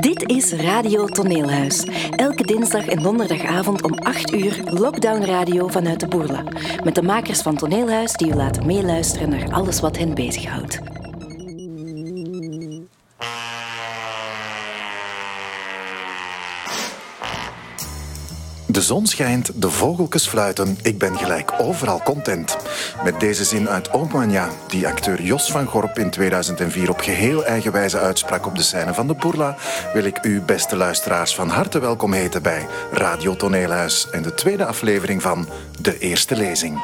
Dit 0.00 0.30
is 0.30 0.52
Radio 0.52 1.06
Toneelhuis. 1.06 1.84
Elke 2.16 2.42
dinsdag 2.42 2.86
en 2.86 3.02
donderdagavond 3.02 3.82
om 3.82 3.94
8 3.94 4.32
uur 4.32 4.60
Lockdown 4.64 5.24
Radio 5.24 5.68
vanuit 5.68 6.00
de 6.00 6.06
Boerla. 6.06 6.42
Met 6.84 6.94
de 6.94 7.02
makers 7.02 7.42
van 7.42 7.56
Toneelhuis 7.56 8.12
die 8.12 8.28
u 8.28 8.34
laten 8.34 8.66
meeluisteren 8.66 9.28
naar 9.28 9.52
alles 9.52 9.80
wat 9.80 9.98
hen 9.98 10.14
bezighoudt. 10.14 10.87
Zon 18.88 19.06
schijnt, 19.06 19.50
de 19.54 19.70
vogeltjes 19.70 20.26
fluiten, 20.26 20.78
ik 20.82 20.98
ben 20.98 21.16
gelijk 21.16 21.52
overal 21.58 22.02
content. 22.02 22.56
Met 23.04 23.20
deze 23.20 23.44
zin 23.44 23.68
uit 23.68 23.90
Omania, 23.90 24.48
die 24.68 24.86
acteur 24.86 25.22
Jos 25.22 25.50
van 25.50 25.66
Gorp 25.66 25.98
in 25.98 26.10
2004 26.10 26.90
op 26.90 27.00
geheel 27.00 27.44
eigen 27.44 27.72
wijze 27.72 27.98
uitsprak 27.98 28.46
op 28.46 28.56
de 28.56 28.62
scène 28.62 28.94
van 28.94 29.06
de 29.06 29.14
Boerla, 29.14 29.56
wil 29.92 30.04
ik 30.04 30.18
u, 30.22 30.40
beste 30.40 30.76
luisteraars, 30.76 31.34
van 31.34 31.48
harte 31.48 31.78
welkom 31.78 32.12
heten 32.12 32.42
bij 32.42 32.66
Radio 32.92 33.36
Toneelhuis 33.36 34.10
en 34.10 34.22
de 34.22 34.34
tweede 34.34 34.64
aflevering 34.64 35.22
van 35.22 35.48
De 35.80 35.98
Eerste 35.98 36.36
Lezing. 36.36 36.80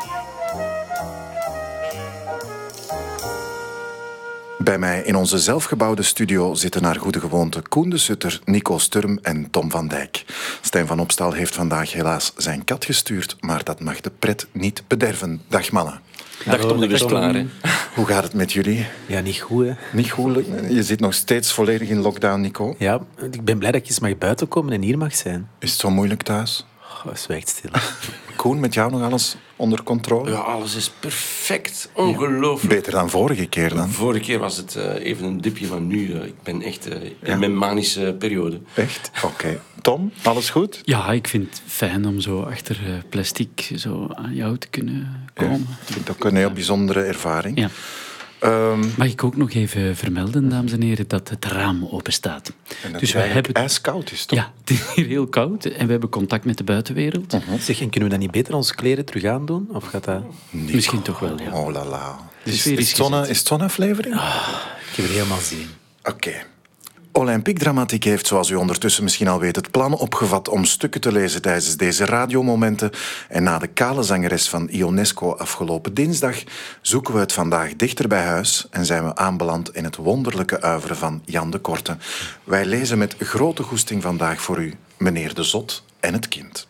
Bij 4.65 4.79
mij 4.79 5.03
in 5.03 5.17
onze 5.17 5.39
zelfgebouwde 5.39 6.03
studio 6.03 6.55
zitten 6.55 6.83
naar 6.83 6.97
goede 6.97 7.21
gewoonte 7.21 7.63
Koen 7.69 7.91
de 7.91 7.99
Sutter, 7.99 8.41
Nico 8.45 8.79
Sturm 8.79 9.19
en 9.23 9.51
Tom 9.51 9.71
van 9.71 9.89
Dijk. 9.89 10.25
Stijn 10.61 10.87
van 10.87 11.01
Opstal 11.01 11.33
heeft 11.33 11.55
vandaag 11.55 11.93
helaas 11.93 12.33
zijn 12.37 12.65
kat 12.65 12.85
gestuurd, 12.85 13.37
maar 13.41 13.65
dat 13.65 13.81
mag 13.81 14.01
de 14.01 14.11
pret 14.19 14.47
niet 14.53 14.83
bederven. 14.87 15.41
Dag 15.49 15.71
mannen. 15.71 16.01
Dag 16.45 16.61
Tom, 16.61 16.81
de 16.81 16.87
is 16.87 17.05
klaar. 17.05 17.35
Hè? 17.35 17.47
Hoe 17.95 18.07
gaat 18.07 18.23
het 18.23 18.35
met 18.35 18.53
jullie? 18.53 18.87
Ja, 19.07 19.21
niet 19.21 19.41
goed. 19.41 19.67
Hè? 19.67 19.73
Niet 19.93 20.11
goed. 20.11 20.45
Je 20.69 20.83
zit 20.83 21.01
nog 21.01 21.15
steeds 21.15 21.53
volledig 21.53 21.89
in 21.89 21.99
lockdown, 21.99 22.41
Nico. 22.41 22.75
Ja, 22.79 23.01
ik 23.31 23.45
ben 23.45 23.59
blij 23.59 23.71
dat 23.71 23.81
ik 23.81 23.89
eens 23.89 24.01
mag 24.01 24.19
buiten 24.19 24.49
komen 24.49 24.73
en 24.73 24.83
hier 24.83 24.99
mag 24.99 25.15
zijn. 25.15 25.49
Is 25.59 25.71
het 25.71 25.81
zo 25.81 25.91
moeilijk 25.91 26.23
thuis? 26.23 26.65
Zwijgt 27.13 27.49
stil. 27.49 27.71
Koen, 28.37 28.61
met 28.61 28.75
jou 28.75 28.91
nog 28.91 29.03
alles 29.03 29.37
onder 29.57 29.83
controle? 29.83 30.31
Ja, 30.31 30.37
alles 30.37 30.75
is 30.75 30.91
perfect. 31.01 31.91
Ongelooflijk. 31.93 32.75
Beter 32.75 32.93
dan 32.93 33.11
vorige 33.11 33.47
keer 33.47 33.75
dan? 33.75 33.91
Vorige 33.91 34.25
keer 34.25 34.39
was 34.39 34.57
het 34.57 34.75
uh, 34.75 35.07
even 35.07 35.27
een 35.27 35.41
dipje 35.41 35.67
van 35.67 35.87
nu. 35.87 36.09
Uh, 36.09 36.25
ik 36.25 36.43
ben 36.43 36.63
echt 36.63 36.89
uh, 36.89 36.95
in 37.23 37.39
mijn 37.39 37.57
manische 37.57 38.17
periode. 38.19 38.61
Echt? 38.75 39.11
Oké. 39.17 39.27
Okay. 39.27 39.61
Tom, 39.81 40.13
alles 40.23 40.51
goed? 40.51 40.81
Ja, 40.85 41.13
ik 41.13 41.29
vind 41.29 41.47
het 41.51 41.63
fijn 41.67 42.07
om 42.07 42.21
zo 42.21 42.43
achter 42.43 43.05
plastic 43.09 43.71
zo 43.77 44.09
aan 44.15 44.35
jou 44.35 44.59
te 44.59 44.67
kunnen 44.69 45.29
komen. 45.35 45.67
Ja, 45.69 45.77
ik 45.87 45.93
vind 45.93 46.07
dat 46.07 46.17
ook 46.17 46.25
een 46.25 46.37
heel 46.37 46.51
bijzondere 46.51 47.03
ervaring. 47.03 47.59
Ja. 47.59 47.71
Um, 48.45 48.93
Mag 48.97 49.09
ik 49.09 49.25
ook 49.25 49.37
nog 49.37 49.53
even 49.53 49.97
vermelden, 49.97 50.49
dames 50.49 50.73
en 50.73 50.83
heren, 50.83 51.09
dat 51.09 51.29
het 51.29 51.45
raam 51.45 51.89
open 51.91 52.13
staat. 52.13 52.53
En 52.83 52.93
dat 52.93 53.01
dus 53.01 53.13
we 53.13 53.19
hebben 53.19 53.53
ijskoud 53.53 54.11
is, 54.11 54.25
toch? 54.25 54.39
Ja, 54.39 54.53
het 54.61 54.71
is 54.71 54.95
hier 54.95 55.07
heel 55.07 55.27
koud 55.27 55.65
en 55.65 55.87
we 55.87 55.91
hebben 55.93 56.11
contact 56.11 56.45
met 56.45 56.59
de 56.59 56.65
buitenwereld. 56.65 57.35
Uh 57.35 57.41
-huh. 57.47 57.61
Zeg, 57.61 57.81
en 57.81 57.91
kunnen 57.91 58.09
we 58.09 58.15
dan 58.15 58.25
niet 58.25 58.31
beter 58.31 58.55
onze 58.55 58.75
kleren 58.75 59.05
terug 59.05 59.25
aandoen? 59.25 59.69
Of 59.73 59.85
gaat 59.85 60.05
dat... 60.05 60.23
Nico. 60.51 60.75
Misschien 60.75 61.03
toch 61.03 61.19
wel, 61.19 61.41
ja. 61.41 61.53
Oh 61.53 61.73
la 61.73 61.85
la. 61.85 62.19
Dus 62.43 62.55
is, 62.55 62.67
is, 62.67 62.89
het 62.89 62.97
zonne, 62.97 63.29
is 63.29 63.39
het 63.39 63.47
zonneaflevering? 63.47 64.15
Ah, 64.15 64.57
ik 64.91 64.97
heb 64.97 65.05
het 65.05 65.15
helemaal 65.15 65.41
zin. 65.41 65.69
Oké. 66.03 66.11
Okay. 66.11 66.45
Olympique 67.17 67.63
Dramatiek 67.63 68.05
heeft, 68.05 68.27
zoals 68.27 68.51
u 68.51 68.55
ondertussen 68.55 69.03
misschien 69.03 69.29
al 69.29 69.41
weet, 69.41 69.57
het 69.57 69.71
plan 69.71 69.95
opgevat 69.95 70.49
om 70.49 70.65
stukken 70.65 71.01
te 71.01 71.13
lezen 71.13 71.43
tijdens 71.43 71.77
deze 71.77 72.05
radiomomenten. 72.05 72.91
En 73.29 73.43
na 73.43 73.59
de 73.59 73.67
kale 73.67 74.03
zangeres 74.03 74.49
van 74.49 74.69
Ionesco 74.69 75.33
afgelopen 75.33 75.95
dinsdag 75.95 76.43
zoeken 76.81 77.15
we 77.15 77.21
het 77.21 77.33
vandaag 77.33 77.77
dichter 77.77 78.09
bij 78.09 78.23
huis 78.23 78.67
en 78.71 78.87
zijn 78.87 79.05
we 79.05 79.17
aanbeland 79.17 79.75
in 79.75 79.85
het 79.85 79.97
wonderlijke 79.97 80.61
uiveren 80.61 80.97
van 80.97 81.23
Jan 81.25 81.51
de 81.51 81.59
Korte. 81.59 81.97
Wij 82.45 82.65
lezen 82.65 82.99
met 82.99 83.17
grote 83.19 83.63
goesting 83.63 84.03
vandaag 84.03 84.41
voor 84.41 84.63
u 84.63 84.75
Meneer 84.97 85.35
de 85.35 85.43
Zot 85.43 85.85
en 86.01 86.13
het 86.13 86.29
kind. 86.29 86.67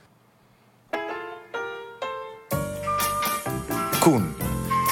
Koen, 4.01 4.35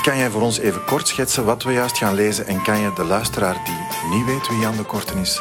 kan 0.02 0.16
jij 0.16 0.30
voor 0.30 0.42
ons 0.42 0.58
even 0.58 0.84
kort 0.84 1.08
schetsen 1.08 1.44
wat 1.44 1.62
we 1.62 1.72
juist 1.72 1.98
gaan 1.98 2.14
lezen 2.14 2.46
en 2.46 2.62
kan 2.62 2.80
je 2.80 2.92
de 2.94 3.04
luisteraar 3.04 3.62
die 3.64 4.10
niet 4.16 4.26
weet 4.26 4.48
wie 4.48 4.58
Jan 4.58 4.76
de 4.76 4.82
Korten 4.82 5.18
is, 5.18 5.40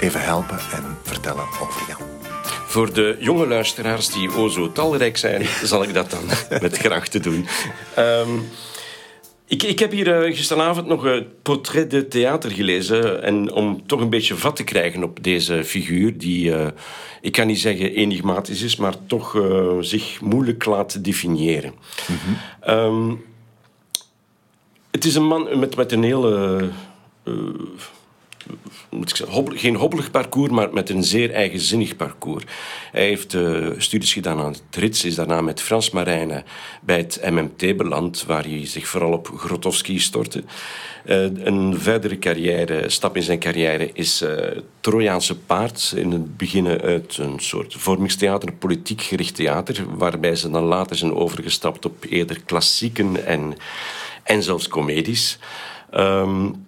even 0.00 0.20
helpen 0.20 0.58
en 0.72 0.98
vertellen 1.02 1.44
over 1.60 1.82
Jan? 1.88 2.08
Voor 2.66 2.92
de 2.92 3.16
jonge 3.20 3.46
luisteraars 3.46 4.08
die 4.08 4.36
o 4.36 4.48
zo 4.48 4.72
talrijk 4.72 5.16
zijn, 5.16 5.46
zal 5.62 5.82
ik 5.82 5.94
dat 5.94 6.10
dan 6.10 6.24
met 6.62 6.78
graag 6.78 7.08
doen. 7.08 7.46
Um, 7.98 8.48
ik, 9.46 9.62
ik, 9.62 9.78
heb 9.78 9.90
hier 9.90 10.26
uh, 10.26 10.36
gisteravond 10.36 10.86
nog 10.86 11.02
het 11.02 11.42
portret 11.42 11.90
de 11.90 12.08
theater 12.08 12.50
gelezen. 12.50 13.22
En 13.22 13.52
om 13.52 13.86
toch 13.86 14.00
een 14.00 14.10
beetje 14.10 14.34
vat 14.34 14.56
te 14.56 14.64
krijgen 14.64 15.04
op 15.04 15.22
deze 15.22 15.64
figuur, 15.64 16.18
die, 16.18 16.50
uh, 16.50 16.66
ik 17.20 17.32
kan 17.32 17.46
niet 17.46 17.60
zeggen 17.60 17.94
enigmatisch 17.94 18.62
is, 18.62 18.76
maar 18.76 18.94
toch 19.06 19.36
zich 19.80 20.20
moeilijk 20.20 20.64
laat 20.64 21.04
definiëren. 21.04 21.72
Mm 22.08 22.18
-hmm. 22.24 22.74
um, 22.74 23.30
het 24.92 25.04
is 25.04 25.14
een 25.14 25.26
man 25.26 25.58
met, 25.58 25.76
met 25.76 25.92
een 25.92 26.02
hele. 26.02 26.60
Uh, 27.24 27.34
moet 28.90 29.10
ik 29.10 29.16
zeggen, 29.16 29.58
geen 29.58 29.74
hobbelig 29.74 30.10
parcours, 30.10 30.50
maar 30.50 30.72
met 30.72 30.90
een 30.90 31.04
zeer 31.04 31.30
eigenzinnig 31.30 31.96
parcours. 31.96 32.44
Hij 32.92 33.04
heeft 33.04 33.34
uh, 33.34 33.68
studies 33.76 34.12
gedaan 34.12 34.38
aan 34.40 34.52
het 34.52 34.62
Rits, 34.70 35.04
is 35.04 35.14
daarna 35.14 35.40
met 35.40 35.60
Frans 35.60 35.90
Marijnen 35.90 36.44
bij 36.80 36.96
het 36.96 37.20
MMT 37.30 37.76
beland, 37.76 38.24
waar 38.26 38.44
hij 38.44 38.66
zich 38.66 38.86
vooral 38.86 39.12
op 39.12 39.32
Grotowski 39.36 39.98
stortte. 39.98 40.44
Uh, 41.04 41.22
een 41.22 41.80
verdere 41.80 42.18
carrière, 42.18 42.90
stap 42.90 43.16
in 43.16 43.22
zijn 43.22 43.38
carrière 43.38 43.90
is 43.92 44.24
Trojaanse 44.80 45.38
Paard. 45.38 45.92
In 45.96 46.10
het 46.10 46.36
begin 46.36 46.66
uit 46.66 47.18
een 47.18 47.40
soort 47.40 47.74
vormingstheater, 47.78 48.52
politiek 48.52 49.02
gericht 49.02 49.34
theater, 49.34 49.84
waarbij 49.96 50.36
ze 50.36 50.50
dan 50.50 50.64
later 50.64 50.96
zijn 50.96 51.14
overgestapt 51.14 51.84
op 51.84 52.04
eerder 52.08 52.40
klassieken 52.44 53.26
en 53.26 53.56
en 54.22 54.42
zelfs 54.42 54.68
comedies. 54.68 55.38
Um, 55.94 56.66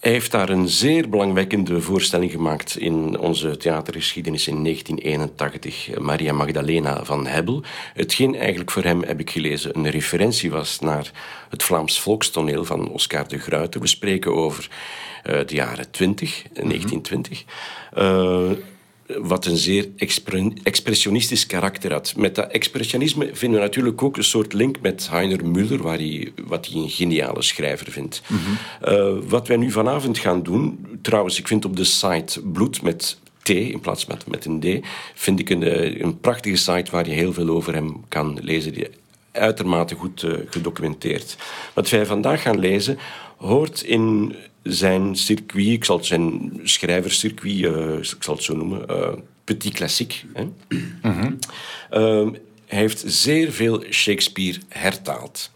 hij 0.00 0.12
heeft 0.12 0.30
daar 0.30 0.48
een 0.48 0.68
zeer 0.68 1.08
belangwekkende 1.08 1.80
voorstelling 1.80 2.30
gemaakt 2.30 2.76
in 2.76 3.18
onze 3.18 3.56
theatergeschiedenis 3.56 4.48
in 4.48 4.62
1981, 4.62 5.98
Maria 5.98 6.32
Magdalena 6.32 7.04
van 7.04 7.26
Hebbel. 7.26 7.62
Hetgeen 7.94 8.34
eigenlijk 8.36 8.70
voor 8.70 8.82
hem, 8.82 9.02
heb 9.02 9.20
ik 9.20 9.30
gelezen, 9.30 9.76
een 9.76 9.90
referentie 9.90 10.50
was 10.50 10.78
naar 10.78 11.10
het 11.48 11.62
Vlaams 11.62 12.00
volkstoneel 12.00 12.64
van 12.64 12.90
Oscar 12.90 13.28
de 13.28 13.38
Gruyter. 13.38 13.80
We 13.80 13.86
spreken 13.86 14.34
over 14.34 14.68
uh, 15.24 15.46
de 15.46 15.54
jaren 15.54 15.90
20, 15.90 16.42
1920. 16.52 17.44
Uh, 17.98 18.50
wat 19.22 19.46
een 19.46 19.56
zeer 19.56 19.88
expressionistisch 20.62 21.46
karakter 21.46 21.92
had. 21.92 22.14
Met 22.16 22.34
dat 22.34 22.50
expressionisme 22.50 23.30
vinden 23.32 23.60
we 23.60 23.66
natuurlijk 23.66 24.02
ook 24.02 24.16
een 24.16 24.24
soort 24.24 24.52
link 24.52 24.80
met 24.80 25.08
Heiner 25.10 25.44
Müller, 25.44 25.82
waar 25.82 25.96
hij, 25.96 26.32
wat 26.46 26.66
hij 26.66 26.76
een 26.76 26.90
geniale 26.90 27.42
schrijver 27.42 27.90
vindt. 27.92 28.22
Mm 28.26 28.38
-hmm. 28.38 28.92
uh, 28.92 29.28
wat 29.28 29.48
wij 29.48 29.56
nu 29.56 29.70
vanavond 29.70 30.18
gaan 30.18 30.42
doen, 30.42 30.86
trouwens, 31.02 31.38
ik 31.38 31.48
vind 31.48 31.64
op 31.64 31.76
de 31.76 31.84
site 31.84 32.40
Bloed 32.40 32.82
met 32.82 33.18
T 33.42 33.48
in 33.48 33.80
plaats 33.80 34.04
van 34.04 34.14
met, 34.14 34.26
met 34.26 34.44
een 34.44 34.60
D, 34.60 34.86
vind 35.14 35.40
ik 35.40 35.50
een, 35.50 35.62
eh, 35.62 36.00
een 36.00 36.20
prachtige 36.20 36.56
site 36.56 36.90
waar 36.90 37.06
je 37.06 37.14
heel 37.14 37.32
veel 37.32 37.48
over 37.48 37.74
hem 37.74 38.04
kan 38.08 38.38
lezen. 38.42 38.72
Die 38.72 38.88
uitermate 39.32 39.94
goed 39.94 40.22
uh, 40.22 40.32
gedocumenteerd. 40.46 41.36
Wat 41.74 41.90
wij 41.90 42.06
vandaag 42.06 42.42
gaan 42.42 42.58
lezen 42.58 42.98
hoort 43.36 43.82
in 43.82 44.34
zijn 44.62 45.16
circuit, 45.16 45.66
ik 45.66 45.84
zal 45.84 45.96
het 45.96 46.06
zijn 46.06 46.52
schrijverscircuit, 46.62 47.58
uh, 47.58 47.98
ik 47.98 48.22
zal 48.22 48.34
het 48.34 48.44
zo 48.44 48.56
noemen, 48.56 48.84
uh, 48.90 49.12
petit 49.44 49.74
classique. 49.74 50.18
Hè? 50.32 50.48
-hmm. 51.02 51.38
uh, 51.92 52.28
hij 52.66 52.78
heeft 52.78 53.02
zeer 53.06 53.52
veel 53.52 53.82
Shakespeare 53.90 54.58
hertaald. 54.68 55.50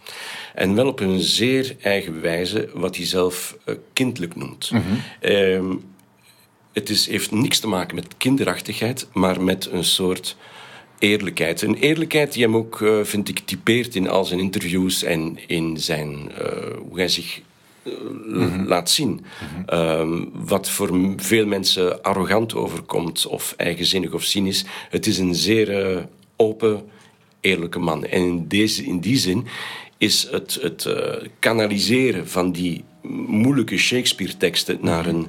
En 0.55 0.75
wel 0.75 0.87
op 0.87 1.01
een 1.01 1.21
zeer 1.21 1.77
eigen 1.81 2.21
wijze, 2.21 2.69
wat 2.75 2.97
hij 2.97 3.07
zelf 3.07 3.57
uh, 3.67 3.75
kindelijk 3.93 4.37
noemt. 4.37 4.71
Mm 4.71 4.83
-hmm. 5.21 5.83
het 6.73 6.91
is, 6.91 7.07
heeft 7.07 7.31
niks 7.31 7.59
te 7.59 7.67
maken 7.67 7.95
met 7.95 8.17
kinderachtigheid, 8.17 9.07
maar 9.13 9.43
met 9.43 9.69
een 9.71 9.85
soort 9.85 10.37
eerlijkheid. 10.99 11.63
Een 11.63 11.75
eerlijkheid 11.75 12.33
die 12.33 12.43
hem 12.43 12.57
ook, 12.57 12.81
uh, 12.81 13.05
vind 13.05 13.29
ik, 13.29 13.39
typeert 13.39 13.95
in 13.95 14.09
al 14.09 14.25
zijn 14.25 14.41
interviews 14.41 15.03
en 15.03 15.39
in 15.47 15.79
zijn, 15.79 16.31
uh, 16.31 16.77
hoe 16.89 16.99
hij 16.99 17.09
zich 17.09 17.41
mm-hmm. 17.85 18.67
laat 18.67 18.91
zien. 18.91 19.25
Um, 19.73 20.31
wat 20.33 20.71
voor 20.71 21.15
veel 21.17 21.47
mensen 21.47 22.03
arrogant 22.03 22.55
overkomt, 22.55 23.27
of 23.27 23.55
eigenzinnig 23.57 24.13
of 24.13 24.23
cynisch. 24.23 24.65
Het 24.91 25.07
is 25.07 25.19
een 25.19 25.35
zeer 25.35 25.93
uh, 25.97 26.03
open, 26.37 26.83
eerlijke 27.41 27.79
man. 27.79 28.05
En 28.05 28.23
in, 28.23 28.49
deze, 28.49 28.85
in 28.85 29.01
die 29.01 29.17
zin 29.17 29.47
is 29.99 30.29
het, 30.31 30.59
het 30.61 30.85
uh, 30.85 31.29
kanaliseren 31.39 32.29
van 32.29 32.53
die 32.53 32.85
moeilijke 33.27 33.77
Shakespeare-teksten 33.77 34.79
naar, 34.81 35.07
een, 35.07 35.27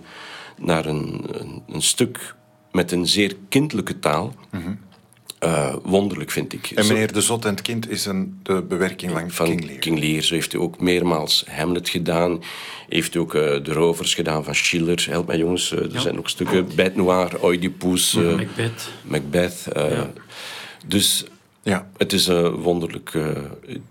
naar 0.58 0.86
een, 0.86 1.24
een, 1.32 1.64
een 1.68 1.82
stuk 1.82 2.36
met 2.72 2.92
een 2.92 3.08
zeer 3.08 3.36
kindelijke 3.50 4.00
taal. 4.00 4.34
Eh, 5.40 5.76
wonderlijk 5.84 6.32
vind 6.32 6.54
ik. 6.54 6.72
En 6.76 6.88
meneer 6.88 7.14
De 7.14 7.22
Zot 7.22 7.46
en 7.46 7.52
het 7.52 7.62
Kind 7.62 7.90
is 7.90 8.06
een, 8.06 8.40
de 8.44 8.62
bewerking 8.62 9.12
van, 9.12 9.32
van 9.32 9.46
King 9.46 9.66
Lear. 9.66 9.80
King 9.80 10.00
Lear. 10.00 10.22
Zo 10.22 10.34
heeft 10.34 10.52
hij 10.52 10.62
ook 10.62 10.80
meermaals 10.80 11.44
Hamlet 11.50 11.90
gedaan. 11.90 12.44
Heeft 12.90 13.14
hij 13.14 13.22
ook 13.24 13.36
eh, 13.36 13.42
De 13.64 13.74
Rovers 13.74 14.14
gedaan 14.14 14.44
van 14.44 14.56
Schiller. 14.56 15.06
Help 15.10 15.28
mij 15.28 15.38
jongens, 15.38 15.72
eh, 15.72 15.94
er 15.94 16.00
zijn 16.02 16.18
ook 16.18 16.30
stukken. 16.30 16.68
Bête 16.76 16.98
Noire, 16.98 17.44
Oedipus, 17.46 18.14
Macbeth. 18.14 18.90
Macbeth. 19.04 19.68
eh, 19.74 20.02
Dus 20.86 21.26
Ja. 21.64 21.88
het 21.98 22.14
is 22.14 22.28
een 22.28 22.52
wonderlijk... 22.52 23.12
eh, 23.14 23.28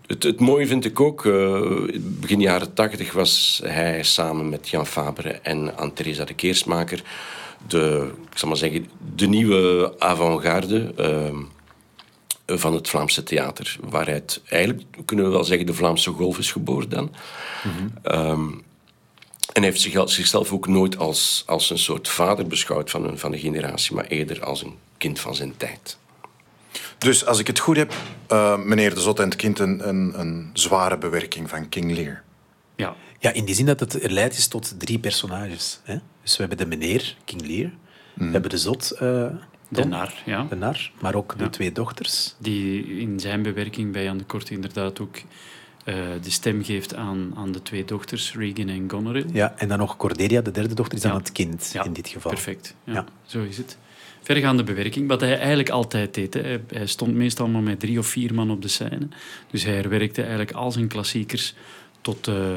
het, 0.06 0.22
het 0.22 0.40
mooie 0.40 0.66
vind 0.66 0.84
ik 0.84 1.00
ook... 1.00 1.26
eh, 1.26 1.60
begin 1.94 2.40
jaren 2.40 2.74
tachtig 2.74 3.12
was 3.12 3.60
hij 3.64 4.02
samen 4.02 4.48
met 4.48 4.68
Jan 4.68 4.86
Fabre 4.86 5.28
en 5.28 5.76
Anne-Theresa 5.76 6.24
de 6.24 6.34
Keersmaker... 6.34 7.02
De, 7.66 8.10
ik 8.30 8.38
zal 8.38 8.48
maar 8.48 8.56
zeggen, 8.58 8.86
de 9.14 9.26
nieuwe 9.26 9.94
avant-garde... 9.98 10.92
eh, 10.96 11.32
van 12.46 12.74
het 12.74 12.88
Vlaamse 12.88 13.22
theater. 13.22 13.76
Waaruit 13.82 14.42
eigenlijk, 14.48 14.82
kunnen 15.04 15.24
we 15.24 15.30
wel 15.30 15.44
zeggen, 15.44 15.66
de 15.66 15.74
Vlaamse 15.74 16.10
golf 16.10 16.38
is 16.38 16.52
geboren 16.52 16.88
dan. 16.88 17.14
Ehm, 18.02 18.48
en 19.52 19.62
hij 19.62 19.64
heeft 19.64 19.80
zich- 19.80 20.10
zichzelf 20.10 20.52
ook 20.52 20.66
nooit 20.68 20.98
als, 20.98 21.42
als 21.46 21.70
een 21.70 21.78
soort 21.78 22.08
vader 22.08 22.46
beschouwd 22.46 22.90
van 22.90 23.04
een, 23.08 23.18
van 23.18 23.32
een 23.32 23.38
generatie, 23.38 23.94
maar 23.94 24.04
eerder 24.06 24.44
als 24.44 24.62
een 24.62 24.74
kind 24.98 25.20
van 25.20 25.34
zijn 25.34 25.56
tijd. 25.56 25.98
Dus 26.98 27.26
als 27.26 27.38
ik 27.38 27.46
het 27.46 27.58
goed 27.58 27.76
heb, 27.76 27.92
eh, 28.26 28.58
meneer 28.58 28.94
De 28.94 29.00
Zot 29.00 29.18
en 29.18 29.24
het 29.24 29.36
Kind 29.36 29.58
een, 29.58 29.88
een, 29.88 30.20
een 30.20 30.50
zware 30.52 30.98
bewerking 30.98 31.50
van 31.50 31.68
King 31.68 31.92
Lear. 31.96 32.22
Ja. 32.76 32.94
Ja, 33.24 33.32
in 33.32 33.44
die 33.44 33.54
zin 33.54 33.66
dat 33.66 33.80
het 33.80 34.10
leidt 34.10 34.36
is 34.38 34.48
tot 34.48 34.74
drie 34.78 34.98
personages. 34.98 35.80
Hè? 35.82 35.96
Dus 36.22 36.36
we 36.36 36.44
hebben 36.44 36.58
de 36.58 36.76
meneer, 36.76 37.16
King 37.24 37.46
Lear. 37.46 37.70
We 38.14 38.24
hebben 38.24 38.50
de 38.50 38.58
zot, 38.58 38.90
eh, 38.90 39.26
De 39.68 39.84
nar, 39.84 40.12
ja. 40.26 40.46
de 40.48 40.54
nar, 40.56 40.90
maar 41.00 41.14
ook 41.14 41.38
de 41.38 41.44
Ja. 41.44 41.50
twee 41.50 41.72
dochters. 41.72 42.34
Die 42.38 42.84
in 43.00 43.20
zijn 43.20 43.42
bewerking 43.42 43.92
bij 43.92 44.04
Jan 44.04 44.18
de 44.18 44.24
Korte 44.24 44.52
inderdaad 44.52 45.00
ook 45.00 45.16
eh, 45.84 45.94
de 46.22 46.30
stem 46.30 46.64
geeft 46.64 46.94
aan, 46.94 47.32
aan 47.36 47.52
de 47.52 47.62
twee 47.62 47.84
dochters, 47.84 48.34
Regan 48.34 48.68
en 48.68 48.90
Goneril. 48.90 49.24
Ja, 49.32 49.54
en 49.56 49.68
dan 49.68 49.78
nog 49.78 49.96
Cordelia, 49.96 50.40
de 50.40 50.50
derde 50.50 50.74
dochter, 50.74 50.94
is 50.96 51.02
dan 51.02 51.12
Ja. 51.12 51.18
het 51.18 51.32
kind 51.32 51.70
Ja, 51.72 51.84
in 51.84 51.92
dit 51.92 52.08
geval. 52.08 52.30
Perfect. 52.32 52.74
Ja, 52.84 52.92
Ja. 52.92 53.04
Zo 53.26 53.42
is 53.42 53.56
het. 53.56 53.76
Vergaande 54.22 54.64
bewerking, 54.64 55.08
wat 55.08 55.20
hij 55.20 55.38
eigenlijk 55.38 55.70
altijd 55.70 56.14
deed. 56.14 56.34
Hè. 56.34 56.58
Hij, 56.68 56.86
stond 56.86 57.14
meestal 57.14 57.48
maar 57.48 57.62
met 57.62 57.80
drie 57.80 57.98
of 57.98 58.06
vier 58.06 58.34
man 58.34 58.50
op 58.50 58.62
de 58.62 58.68
scène. 58.68 59.08
Dus 59.50 59.62
hij 59.62 59.74
herwerkte 59.74 60.20
eigenlijk 60.20 60.52
al 60.52 60.72
zijn 60.72 60.88
klassiekers 60.88 61.54
tot, 62.00 62.28
eh, 62.28 62.56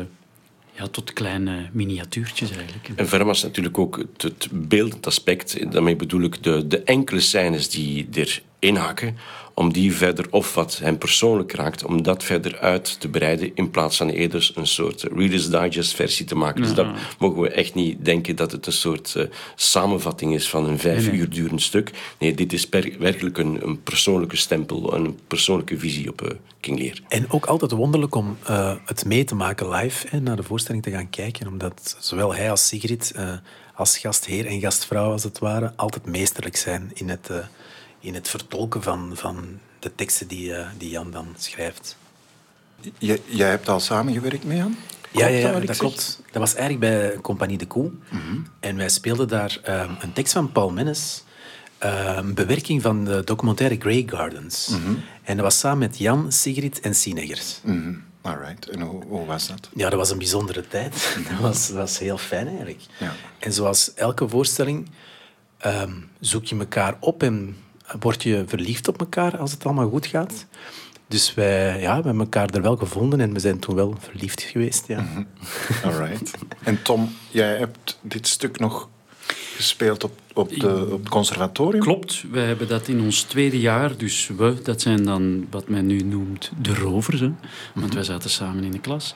ja, 0.78 0.88
tot 0.88 1.14
kleine 1.14 1.70
miniatuurtjes 1.72 2.52
eigenlijk. 2.52 2.90
En 2.96 3.08
verder 3.08 3.28
was 3.28 3.44
natuurlijk 3.44 3.78
ook 3.78 3.98
het, 3.98 4.22
het 4.22 4.48
beeldend 4.52 5.08
aspect. 5.08 5.72
Daarmee 5.72 5.96
bedoel 5.96 6.22
ik 6.22 6.44
de, 6.44 6.68
de 6.68 6.84
enkele 6.84 7.20
scènes 7.20 7.70
die 7.70 8.08
erin 8.12 8.42
hakken. 8.59 9.18
Om 9.54 9.74
die 9.74 9.94
verder, 9.95 10.25
of 10.30 10.54
wat 10.54 10.77
hem 10.77 10.98
persoonlijk 10.98 11.51
raakt, 11.51 11.86
om 11.86 12.04
dat 12.04 12.24
verder 12.24 12.57
uit 12.59 13.00
te 13.00 13.07
breiden. 13.09 13.51
In 13.56 13.69
plaats 13.71 13.98
van 13.98 14.09
eerder 14.09 14.51
een 14.56 14.68
soort 14.68 15.04
Reader's 15.15 15.50
Digest 15.50 15.95
versie 15.95 16.25
te 16.25 16.36
maken. 16.36 16.62
Dus 16.62 16.74
dat 16.74 16.88
mogen 17.19 17.42
we 17.42 17.50
echt 17.50 17.74
niet 17.74 18.06
denken 18.06 18.36
dat 18.36 18.51
het 18.51 18.65
een 18.65 18.71
soort 18.74 19.15
eh, 19.15 19.24
samenvatting 19.56 20.33
is 20.33 20.50
van 20.50 20.65
een 20.68 20.80
vijf 20.80 21.01
Nee, 21.01 21.09
nee. 21.12 21.19
uur 21.19 21.30
durend 21.30 21.62
stuk. 21.62 21.92
Nee, 22.19 22.33
dit 22.33 22.54
is 22.54 22.68
per- 22.68 22.95
werkelijk 23.00 23.38
een, 23.38 23.59
een 23.68 23.83
persoonlijke 23.83 24.36
stempel, 24.38 24.94
een 24.94 25.19
persoonlijke 25.27 25.80
visie 25.80 26.09
op 26.09 26.21
eh, 26.21 26.31
King 26.59 26.80
Lear. 26.80 27.00
En 27.07 27.31
ook 27.31 27.45
altijd 27.45 27.71
wonderlijk 27.71 28.15
om 28.15 28.38
eh, 28.45 28.74
het 28.86 29.06
mee 29.06 29.24
te 29.24 29.36
maken 29.36 29.69
live 29.69 30.07
en 30.07 30.24
naar 30.24 30.36
de 30.36 30.44
voorstelling 30.44 30.83
te 30.83 30.92
gaan 30.92 31.09
kijken. 31.09 31.48
Omdat 31.48 31.98
zowel 32.00 32.36
hij 32.36 32.50
als 32.51 32.68
Sigrid, 32.68 33.12
eh, 33.15 33.30
als 33.75 33.98
gastheer 33.98 34.45
en 34.45 34.59
gastvrouw 34.59 35.12
als 35.12 35.24
het 35.24 35.39
ware, 35.39 35.74
altijd 35.75 36.06
meesterlijk 36.06 36.56
zijn 36.56 36.92
in 36.94 37.09
het, 37.09 37.30
eh, 37.30 37.38
in 38.07 38.13
het 38.13 38.30
vertolken 38.30 38.83
van, 38.83 39.12
van 39.13 39.59
de 39.80 39.95
teksten 39.95 40.27
die, 40.27 40.54
eh, 40.54 40.68
die 40.77 40.89
Jan 40.89 41.12
dan 41.12 41.27
schrijft. 41.38 41.98
J- 42.98 43.21
jij 43.25 43.50
hebt 43.50 43.69
al 43.69 43.80
samengewerkt 43.80 44.44
mee, 44.44 44.57
Jan? 44.57 44.75
Ja, 45.12 45.27
ja, 45.27 45.59
dat 45.59 45.77
klopt. 45.77 46.21
Dat 46.31 46.42
was 46.42 46.56
eigenlijk 46.56 46.80
bij 46.80 47.18
Compagnie 47.21 47.57
de 47.57 47.68
Koe. 47.68 47.92
En 48.59 48.75
wij 48.77 48.89
speelden 48.89 49.27
daar 49.27 49.59
ehm, 49.63 49.92
een 50.00 50.13
tekst 50.13 50.33
van 50.33 50.51
Paul 50.51 50.69
Mennes, 50.69 51.24
ehm, 51.77 52.18
een 52.18 52.33
bewerking 52.33 52.81
van 52.81 53.06
de 53.06 53.21
documentaire 53.24 53.75
Grey 53.80 54.04
Gardens. 54.07 54.71
En 55.24 55.36
dat 55.36 55.45
was 55.45 55.59
samen 55.59 55.77
met 55.77 55.98
Jan, 55.98 56.31
Sigrid 56.31 56.80
en 56.80 56.95
Sineggers. 56.95 57.59
Mhm. 57.63 57.94
Alright. 58.21 58.68
En 58.69 58.81
hoe, 58.81 59.04
hoe 59.04 59.25
was 59.25 59.48
dat? 59.48 59.69
Ja, 59.75 59.89
dat 59.89 60.00
was 60.00 60.09
een 60.09 60.18
bijzondere 60.18 60.68
tijd. 60.68 60.94
Dat 61.30 61.39
was, 61.39 61.68
dat 61.68 61.75
was 61.77 62.00
heel 62.00 62.18
fijn 62.18 62.48
eigenlijk. 62.48 62.81
Ja. 63.00 63.13
En 63.39 63.54
zoals 63.54 63.94
elke 63.94 64.30
voorstelling 64.30 64.89
ehm, 65.57 65.92
zoek 66.19 66.45
je 66.45 66.57
elkaar 66.57 66.98
op 67.00 67.24
en 67.24 67.56
word 68.00 68.24
je 68.24 68.44
verliefd 68.48 68.88
op 68.88 69.00
elkaar 69.00 69.38
als 69.38 69.51
het 69.51 69.66
allemaal 69.66 69.89
goed 69.89 70.06
gaat. 70.06 70.45
Dus 71.07 71.34
wij 71.34 71.81
ja, 71.81 71.98
we 71.98 72.04
hebben 72.04 72.19
elkaar 72.19 72.50
er 72.50 72.62
wel 72.62 72.75
gevonden 72.75 73.19
en 73.19 73.34
we 73.34 73.39
zijn 73.39 73.60
toen 73.60 73.75
wel 73.75 73.95
verliefd 74.00 74.42
geweest. 74.42 74.88
Ja. 74.88 75.25
Alright. 75.84 76.31
En 76.63 76.81
Tom, 76.81 77.13
jij 77.31 77.57
hebt 77.57 78.00
dit 78.01 78.28
stuk 78.28 78.60
nog 78.60 78.89
gespeeld 79.57 80.04
op, 80.04 80.19
op, 80.34 80.60
de, 80.60 80.88
op 80.92 81.00
het 81.00 81.10
conservatorium? 81.10 81.84
Klopt, 81.84 82.24
wij 82.31 82.45
hebben 82.45 82.68
dat 82.68 82.88
in 82.88 83.01
ons 83.01 83.22
tweede 83.22 83.60
jaar, 83.60 83.98
dus 83.98 84.30
we, 84.38 84.56
dat 84.63 84.81
zijn 84.81 85.04
dan 85.04 85.48
wat 85.50 85.68
men 85.68 85.86
nu 85.86 86.00
noemt 86.00 86.51
de 86.62 86.74
rovers, 86.74 87.19
hè? 87.19 87.31
want 87.74 87.94
wij 87.94 88.04
zaten 88.04 88.30
samen 88.30 88.63
in 88.63 88.72
de 88.72 88.80
klas. 88.80 89.16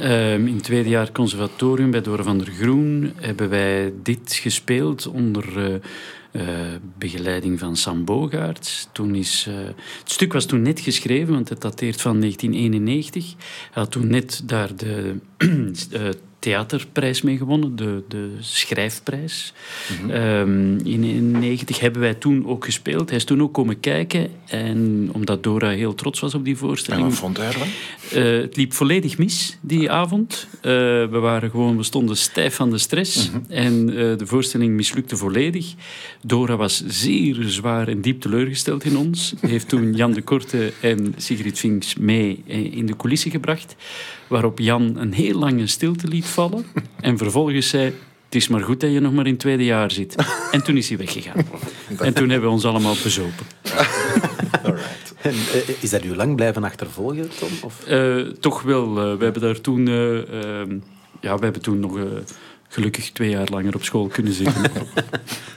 Ehm, 0.00 0.46
in 0.46 0.54
het 0.54 0.64
tweede 0.64 0.88
jaar 0.88 1.12
conservatorium 1.12 1.90
bij 1.90 2.00
Dora 2.00 2.22
van 2.22 2.38
der 2.38 2.52
Groen 2.52 3.12
hebben 3.16 3.48
wij 3.48 3.92
dit 4.02 4.32
gespeeld 4.32 5.06
onder 5.06 5.72
eh, 5.72 5.80
eh, 6.30 6.44
begeleiding 6.98 7.58
van 7.58 7.76
Sam 7.76 8.04
Bogaerts. 8.04 8.88
Toen 8.92 9.14
is, 9.14 9.46
eh, 9.48 9.54
het 9.98 10.10
stuk 10.10 10.32
was 10.32 10.44
toen 10.44 10.62
net 10.62 10.80
geschreven, 10.80 11.34
want 11.34 11.48
het 11.48 11.60
dateert 11.60 12.00
van 12.00 12.18
1991. 12.18 13.34
Hij 13.72 13.82
had 13.82 13.90
toen 13.90 14.06
net 14.06 14.42
daar 14.44 14.76
de 14.76 15.16
eh, 15.90 16.08
theaterprijs 16.40 17.22
mee 17.22 17.36
gewonnen, 17.36 17.76
de, 17.76 18.02
de 18.08 18.30
schrijfprijs. 18.40 19.52
Ehm, 20.08 20.78
in 20.84 21.00
1990 21.00 21.80
hebben 21.80 22.00
wij 22.00 22.14
toen 22.14 22.46
ook 22.46 22.64
gespeeld. 22.64 23.08
Hij 23.08 23.18
is 23.18 23.24
toen 23.24 23.42
ook 23.42 23.52
komen 23.52 23.80
kijken. 23.80 24.30
En 24.46 25.08
omdat 25.12 25.42
Dora 25.42 25.68
heel 25.68 25.94
trots 25.94 26.20
was 26.20 26.34
op 26.34 26.44
die 26.44 26.52
En 26.52 26.58
voorstelling. 26.58 27.04
wat 27.04 27.14
vond 27.14 27.36
hij 27.36 27.46
ervan? 27.46 27.68
Eh, 28.10 28.40
het 28.40 28.56
liep 28.56 28.72
volledig 28.72 29.18
mis 29.18 29.58
die 29.60 29.90
avond. 29.90 30.46
Eh, 30.60 30.70
we, 30.70 31.18
waren 31.18 31.50
gewoon, 31.50 31.76
we 31.76 31.82
stonden 31.82 32.16
stijf 32.16 32.54
van 32.54 32.70
de 32.70 32.78
stress. 32.78 33.30
En 33.48 33.88
eh, 33.88 34.18
de 34.18 34.26
voorstelling 34.26 34.74
mislukte 34.74 35.16
volledig. 35.16 35.74
Dora 36.22 36.56
was 36.56 36.82
zeer 36.86 37.36
zwaar 37.40 37.88
en 37.88 38.00
diep 38.00 38.20
teleurgesteld 38.20 38.84
in 38.84 38.96
ons. 38.96 39.34
Heeft 39.40 39.68
toen 39.68 39.94
Jan 39.94 40.12
de 40.12 40.22
Korte 40.22 40.72
en 40.80 41.14
Sigrid 41.16 41.58
Vinks 41.58 41.94
mee 41.94 42.42
in 42.46 42.86
de 42.86 42.96
coulissen 42.96 43.30
gebracht. 43.30 43.76
Waarop 44.30 44.58
Jan 44.58 44.96
een 44.96 45.12
heel 45.12 45.38
lange 45.38 45.66
stilte 45.66 46.08
liet 46.08 46.26
vallen. 46.26 46.64
En 47.00 47.18
vervolgens 47.18 47.68
zei... 47.68 47.94
Het 48.24 48.34
is 48.42 48.48
maar 48.48 48.60
goed 48.60 48.80
dat 48.80 48.92
je 48.92 49.00
nog 49.00 49.12
maar 49.12 49.24
in 49.24 49.30
het 49.30 49.40
tweede 49.40 49.64
jaar 49.64 49.90
zit. 49.90 50.14
En 50.50 50.64
toen 50.64 50.76
is 50.76 50.88
hij 50.88 50.98
weggegaan. 50.98 51.44
En 51.98 52.14
toen 52.14 52.28
hebben 52.28 52.48
we 52.48 52.54
ons 52.54 52.64
allemaal 52.64 52.94
bezopen. 53.02 53.46
Alright. 54.64 55.14
En, 55.22 55.30
eh, 55.30 55.68
is 55.80 55.90
dat 55.90 56.04
u 56.04 56.14
lang 56.16 56.36
blijven 56.36 56.64
achtervolgen, 56.64 57.28
Tom? 57.38 57.48
Of? 57.62 57.84
Eh, 57.86 58.16
toch 58.16 58.62
wel. 58.62 58.86
eh, 58.98 59.16
we 59.18 59.24
hebben 59.24 59.42
daar 59.42 59.60
toen... 59.60 59.88
eh, 59.88 60.18
ehm, 60.18 60.78
ja, 61.20 61.36
we 61.36 61.44
hebben 61.44 61.62
toen 61.62 61.80
nog 61.80 61.96
eh, 61.98 62.04
gelukkig 62.72 63.10
twee 63.10 63.30
jaar 63.30 63.48
langer 63.48 63.74
op 63.74 63.84
school 63.84 64.06
kunnen 64.06 64.32
zitten. 64.32 64.72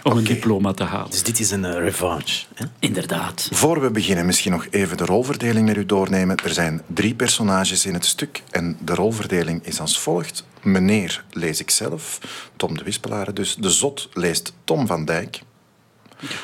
om 0.04 0.18
een 0.18 0.24
diploma 0.24 0.74
te 0.74 0.84
halen. 0.84 1.12
Dus 1.12 1.24
dit 1.24 1.40
is 1.40 1.52
een 1.52 1.66
eh, 1.66 1.78
revanche. 1.78 2.46
Hè? 2.54 2.66
Inderdaad. 2.80 3.50
Voor 3.52 3.82
we 3.82 3.92
beginnen, 3.92 4.26
misschien 4.26 4.52
nog 4.52 4.68
even 4.70 4.98
de 4.98 5.06
rolverdeling 5.06 5.66
met 5.66 5.78
u 5.78 5.86
doornemen. 5.86 6.38
Er 6.38 6.54
zijn 6.54 6.82
drie 6.88 7.16
personages 7.16 7.86
in 7.86 7.94
het 7.94 8.06
stuk 8.06 8.42
en 8.50 8.78
de 8.80 8.96
rolverdeling 8.96 9.66
is 9.66 9.80
als 9.80 10.00
volgt. 10.00 10.46
Meneer 10.62 11.24
lees 11.32 11.60
ik 11.60 11.70
zelf, 11.70 12.20
Tom 12.56 12.78
de 12.78 12.84
Wispelare 12.84 13.34
dus. 13.34 13.56
De 13.56 13.70
zot 13.70 14.10
leest 14.14 14.54
Tom 14.64 14.88
van 14.88 15.06
Dijk. 15.06 15.42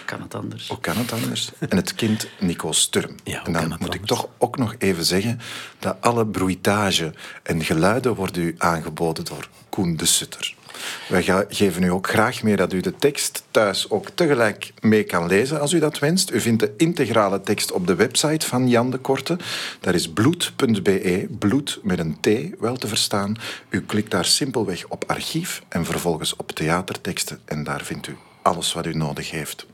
Kan 0.06 0.22
het 0.22 0.36
anders? 0.36 0.68
Hoe 0.68 0.80
kan 0.80 0.98
het 0.98 1.12
anders? 1.12 1.52
En 1.60 1.76
het 1.76 1.96
kind 1.96 2.28
Nico 2.40 2.72
Sturm. 2.72 3.16
Ja, 3.24 3.46
en 3.46 3.54
dan 3.54 3.76
moet 3.80 3.94
ik 3.94 4.06
toch 4.06 4.28
ook 4.38 4.58
nog 4.58 4.76
even 4.78 5.06
zeggen 5.06 5.40
dat 5.80 5.98
alle 6.00 6.26
broeitage 6.26 7.14
en 7.44 7.64
geluiden 7.64 8.16
worden 8.16 8.44
u 8.44 8.56
aangeboden 8.58 9.26
door 9.26 9.50
Koen 9.70 9.98
de 9.98 10.06
Sutter. 10.06 10.58
Wij 11.08 11.46
geven 11.50 11.84
u 11.84 11.92
ook 11.92 12.08
graag 12.10 12.44
mee 12.44 12.56
dat 12.56 12.74
u 12.74 12.80
de 12.80 12.96
tekst 12.96 13.44
thuis 13.52 13.90
ook 13.90 14.10
tegelijk 14.10 14.74
mee 14.82 15.04
kan 15.04 15.28
lezen 15.28 15.60
als 15.60 15.74
u 15.74 15.80
dat 15.80 16.00
wenst. 16.00 16.32
U 16.32 16.40
vindt 16.42 16.60
de 16.60 16.74
integrale 16.78 17.42
tekst 17.42 17.72
op 17.72 17.88
de 17.88 17.96
website 17.96 18.46
van 18.48 18.68
Jan 18.70 18.90
de 18.92 18.98
Korte. 18.98 19.38
Dat 19.80 19.94
is 19.94 20.10
bloed.be, 20.10 21.28
bloed 21.40 21.80
met 21.84 22.00
een 22.00 22.18
T, 22.20 22.60
wel 22.60 22.76
te 22.76 22.88
verstaan. 22.88 23.36
U 23.70 23.82
klikt 23.82 24.12
daar 24.12 24.26
simpelweg 24.26 24.86
op 24.88 25.04
archief 25.08 25.62
en 25.70 25.86
vervolgens 25.86 26.36
op 26.36 26.52
theaterteksten 26.52 27.40
en 27.46 27.64
daar 27.64 27.82
vindt 27.82 28.08
u 28.08 28.18
alles 28.42 28.74
wat 28.74 28.86
u 28.86 28.94
nodig 28.94 29.32
heeft. 29.32 29.66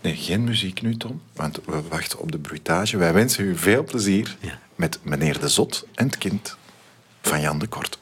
Nee, 0.00 0.16
geen 0.16 0.44
muziek 0.44 0.82
nu, 0.82 0.96
Tom, 0.96 1.22
want 1.32 1.60
we 1.66 1.82
wachten 1.88 2.18
op 2.18 2.32
de 2.32 2.38
bruitage. 2.38 2.96
Wij 2.96 3.12
wensen 3.12 3.44
u 3.44 3.56
veel 3.56 3.84
plezier 3.84 4.36
Ja. 4.40 4.58
met 4.74 4.98
Meneer 5.02 5.40
de 5.40 5.48
Zot 5.48 5.86
en 5.94 6.06
het 6.06 6.18
kind 6.18 6.56
van 7.22 7.40
Jan 7.40 7.58
de 7.58 7.66
Kort. 7.66 7.98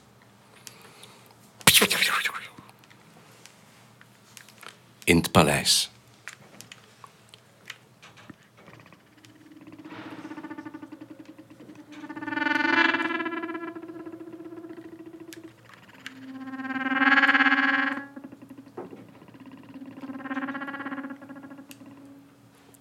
In 5.04 5.16
het 5.16 5.32
paleis. 5.32 5.91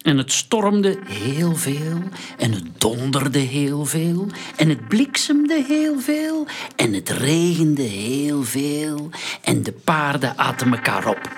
En 0.02 0.18
het 0.18 0.32
stormde 0.32 0.98
heel 1.04 1.56
veel, 1.56 2.02
en 2.38 2.52
het 2.52 2.82
donderde 2.82 3.40
heel 3.40 3.86
veel, 3.86 4.28
en 4.56 4.70
het 4.70 4.88
bliksemde 4.88 5.64
heel 5.68 6.00
veel, 6.00 6.48
en 6.76 6.94
het 6.94 7.10
regende 7.10 7.82
heel 7.82 8.44
veel, 8.44 9.10
en 9.42 9.64
de 9.64 9.72
paarden 9.72 10.38
aten 10.38 10.74
elkaar 10.74 11.08
op. 11.08 11.30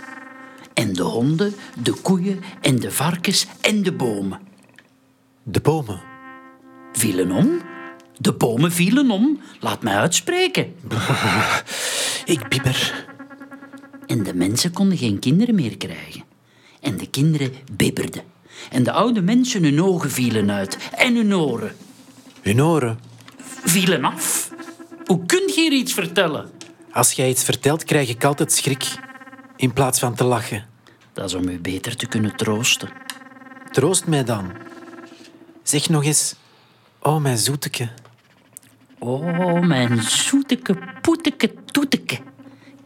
En 0.74 0.94
de 0.94 1.04
honden, 1.04 1.56
de 1.84 1.92
koeien 1.92 2.42
en 2.62 2.80
de 2.80 2.92
varkens 2.92 3.48
en 3.62 3.84
de 3.84 3.92
bomen 3.92 4.40
De 5.44 5.60
bomen. 5.60 6.02
vielen 6.94 7.32
om. 7.32 7.62
De 8.18 8.34
bomen 8.34 8.72
vielen 8.72 9.12
om, 9.12 9.42
laat 9.60 9.84
mij 9.84 9.96
uitspreken. 9.96 10.74
Ik 12.26 12.48
bibber. 12.50 13.06
En 14.06 14.24
de 14.24 14.34
mensen 14.34 14.72
konden 14.72 14.98
geen 14.98 15.20
kinderen 15.20 15.56
meer 15.56 15.78
krijgen. 15.78 16.24
En 16.82 16.98
de 16.98 17.10
kinderen 17.10 17.52
bibberden. 17.72 18.33
En 18.72 18.84
de 18.84 18.92
oude 18.92 19.22
mensen 19.22 19.64
hun 19.64 19.82
ogen 19.82 20.12
vielen 20.12 20.52
uit 20.52 20.78
en 20.96 21.16
hun 21.16 21.36
oren. 21.36 21.76
Hun 22.42 22.64
oren. 22.64 23.00
vielen 23.64 24.04
af. 24.04 24.52
Hoe 25.06 25.26
kun 25.26 25.48
je 25.48 25.54
hier 25.54 25.72
iets 25.72 25.94
vertellen? 25.94 26.50
Als 26.92 27.12
jij 27.12 27.30
iets 27.30 27.44
vertelt, 27.44 27.84
krijg 27.84 28.10
ik 28.10 28.24
altijd 28.24 28.52
schrik. 28.52 28.86
In 29.56 29.74
plaats 29.74 30.00
van 30.00 30.16
te 30.16 30.24
lachen. 30.24 30.66
Dat 31.14 31.26
is 31.26 31.34
om 31.34 31.48
u 31.48 31.60
beter 31.60 31.96
te 31.96 32.08
kunnen 32.08 32.36
troosten. 32.36 32.90
Troost 33.72 34.08
mij 34.08 34.24
dan. 34.24 34.52
Zeg 35.64 35.90
nog 35.90 36.06
eens... 36.06 36.36
Oh, 37.00 37.22
mijn 37.22 37.38
zoeteke. 37.38 37.90
Oh, 39.00 39.60
mijn 39.60 40.02
zoeteke, 40.04 40.78
poeteke, 41.02 41.54
toeteke. 41.72 42.20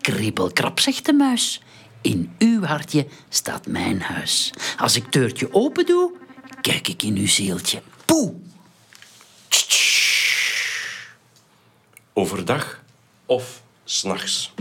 Kriebelkrap, 0.01 0.79
zegt 0.79 1.05
de 1.05 1.13
muis. 1.13 1.61
In 2.01 2.35
uw 2.39 2.63
hartje 2.63 3.07
staat 3.29 3.67
mijn 3.67 4.01
huis. 4.01 4.53
Als 4.77 4.95
ik 4.95 5.11
deurtje 5.11 5.53
open 5.53 5.85
doe, 5.85 6.11
kijk 6.61 6.87
ik 6.87 7.03
in 7.03 7.15
uw 7.15 7.27
zieltje. 7.27 7.81
Poe! 8.05 8.33
Overdag 12.13 12.83
of 13.25 13.61
s'nachts. 13.83 14.53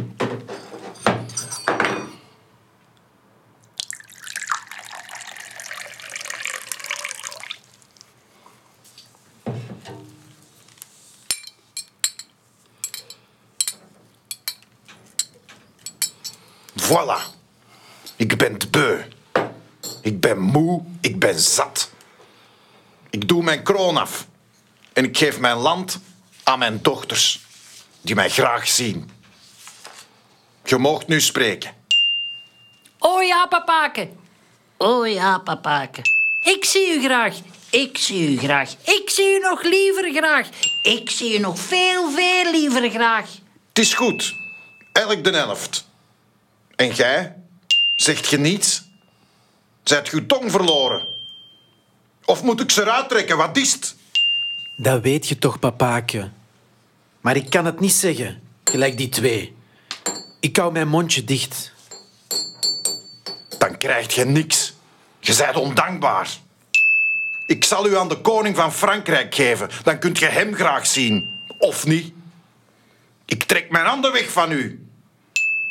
Voilà. 16.86 17.20
Ik 18.16 18.36
ben 18.36 18.52
het 18.52 18.70
beu. 18.70 19.00
Ik 20.02 20.20
ben 20.20 20.38
moe, 20.38 20.82
ik 21.00 21.18
ben 21.18 21.38
zat. 21.40 21.90
Ik 23.10 23.28
doe 23.28 23.42
mijn 23.42 23.62
kroon 23.62 23.96
af. 23.96 24.26
En 24.92 25.04
ik 25.04 25.18
geef 25.18 25.38
mijn 25.38 25.56
land 25.56 26.00
aan 26.42 26.58
mijn 26.58 26.78
dochters, 26.82 27.40
die 28.00 28.14
mij 28.14 28.30
graag 28.30 28.68
zien. 28.68 29.10
Je 30.64 30.78
moogt 30.78 31.06
nu 31.06 31.20
spreken. 31.20 31.74
Oh 32.98 33.22
ja, 33.22 33.46
papake. 33.46 34.08
Oh 34.76 35.08
ja, 35.08 35.38
papake. 35.38 36.00
Ik 36.42 36.64
zie 36.64 36.94
u 36.94 37.02
graag. 37.02 37.36
Ik 37.70 37.98
zie 37.98 38.32
u 38.32 38.38
graag. 38.38 38.72
Ik 38.72 39.10
zie 39.10 39.36
u 39.36 39.38
nog 39.38 39.62
liever 39.62 40.12
graag. 40.12 40.48
Ik 40.82 41.10
zie 41.10 41.34
u 41.34 41.38
nog 41.38 41.58
veel, 41.58 42.10
veel 42.10 42.50
liever 42.50 42.90
graag. 42.90 43.28
Het 43.68 43.78
is 43.78 43.94
goed. 43.94 44.34
Elk 44.92 45.24
de 45.24 45.30
helft. 45.30 45.86
En 46.76 46.90
jij? 46.90 47.36
Zegt 47.94 48.26
je 48.26 48.38
niets? 48.38 48.84
Zijt 49.82 50.08
je 50.08 50.26
tong 50.26 50.50
verloren? 50.50 51.06
Of 52.24 52.42
moet 52.42 52.60
ik 52.60 52.70
ze 52.70 52.80
eruit 52.80 53.08
trekken? 53.08 53.36
Wat 53.36 53.56
is 53.56 53.72
het? 53.72 53.94
Dat 54.76 55.02
weet 55.02 55.28
je 55.28 55.38
toch, 55.38 55.58
papaake. 55.58 56.30
Maar 57.20 57.36
ik 57.36 57.50
kan 57.50 57.64
het 57.64 57.80
niet 57.80 57.92
zeggen, 57.92 58.42
gelijk 58.64 58.96
die 58.96 59.08
twee. 59.08 59.54
Ik 60.40 60.56
hou 60.56 60.72
mijn 60.72 60.88
mondje 60.88 61.24
dicht. 61.24 61.72
Dan 63.58 63.78
krijg 63.78 64.14
je 64.14 64.24
niks. 64.24 64.74
Je 65.20 65.32
zijt 65.32 65.56
ondankbaar. 65.56 66.28
Ik 67.46 67.64
zal 67.64 67.86
u 67.86 67.96
aan 67.96 68.08
de 68.08 68.20
koning 68.20 68.56
van 68.56 68.72
Frankrijk 68.72 69.34
geven. 69.34 69.70
Dan 69.82 69.98
kunt 69.98 70.18
je 70.18 70.26
hem 70.26 70.54
graag 70.54 70.86
zien. 70.86 71.28
Of 71.58 71.86
niet. 71.86 72.12
Ik 73.24 73.44
trek 73.44 73.70
mijn 73.70 73.86
handen 73.86 74.12
weg 74.12 74.30
van 74.30 74.52
u. 74.52 74.85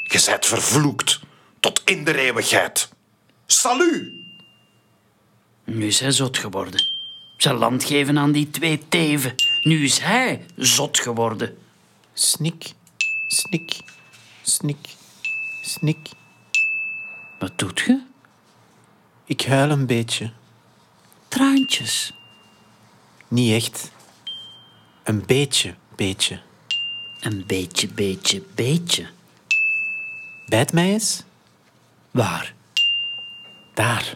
Je 0.08 0.20
zijt 0.20 0.46
vervloekt. 0.46 1.20
Tot 1.60 1.82
in 1.86 2.04
de 2.04 2.18
eeuwigheid. 2.18 2.90
Salut! 3.46 4.14
Nu 5.64 5.88
is 5.88 6.00
hij 6.00 6.12
zot 6.12 6.38
geworden. 6.38 6.84
Zijn 7.38 7.56
land 7.56 7.84
geven 7.84 8.18
aan 8.18 8.32
die 8.32 8.50
twee 8.50 8.88
teven. 8.90 9.36
Nu 9.62 9.84
is 9.84 10.00
hij 10.00 10.46
zot 10.56 11.00
geworden. 11.00 11.58
Snik, 12.14 12.74
snik, 13.28 13.80
snik, 14.42 14.88
snik. 15.62 16.10
Wat 17.40 17.58
doet 17.60 17.80
je? 17.80 18.02
Ik 19.26 19.42
huil 19.42 19.70
een 19.70 19.86
beetje. 19.86 20.32
Traantjes. 21.28 22.14
Niet 23.28 23.52
echt. 23.64 23.92
Een 25.04 25.26
beetje, 25.26 25.76
beetje. 25.96 26.42
Een 27.20 27.44
beetje, 27.48 27.88
beetje, 27.88 28.44
beetje. 28.56 29.08
Bijt 30.46 30.74
mij 30.74 30.92
eens. 30.92 31.24
Waar? 32.12 32.54
Daar. 33.74 34.16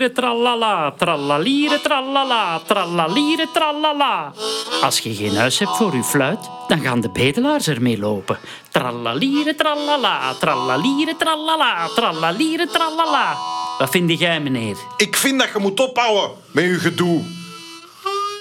Trallaliere 0.00 0.12
trallala, 0.12 0.92
trallaliere 0.96 1.80
trallala, 1.80 2.60
trallaliere 2.66 3.48
trallala. 3.52 4.32
Als 4.80 4.98
je 4.98 5.14
geen 5.14 5.36
huis 5.36 5.58
hebt 5.58 5.76
voor 5.76 5.92
uw 5.92 6.02
fluit, 6.02 6.38
dan 6.68 6.80
gaan 6.80 7.00
de 7.00 7.10
bedelaars 7.10 7.66
ermee 7.66 7.98
lopen. 7.98 8.38
Trallaliere 8.70 9.54
trallala, 9.54 10.34
trallaliere 10.34 11.16
trallala, 11.16 11.88
trallaliere 11.94 12.66
trallala. 12.66 13.36
Wat 13.78 13.90
vind 13.90 14.18
jij, 14.18 14.40
meneer? 14.40 14.76
Ik 14.96 15.16
vind 15.16 15.38
dat 15.38 15.48
je 15.52 15.58
moet 15.58 15.80
ophouden 15.80 16.36
met 16.52 16.64
je 16.64 16.78
gedoe. 16.78 17.22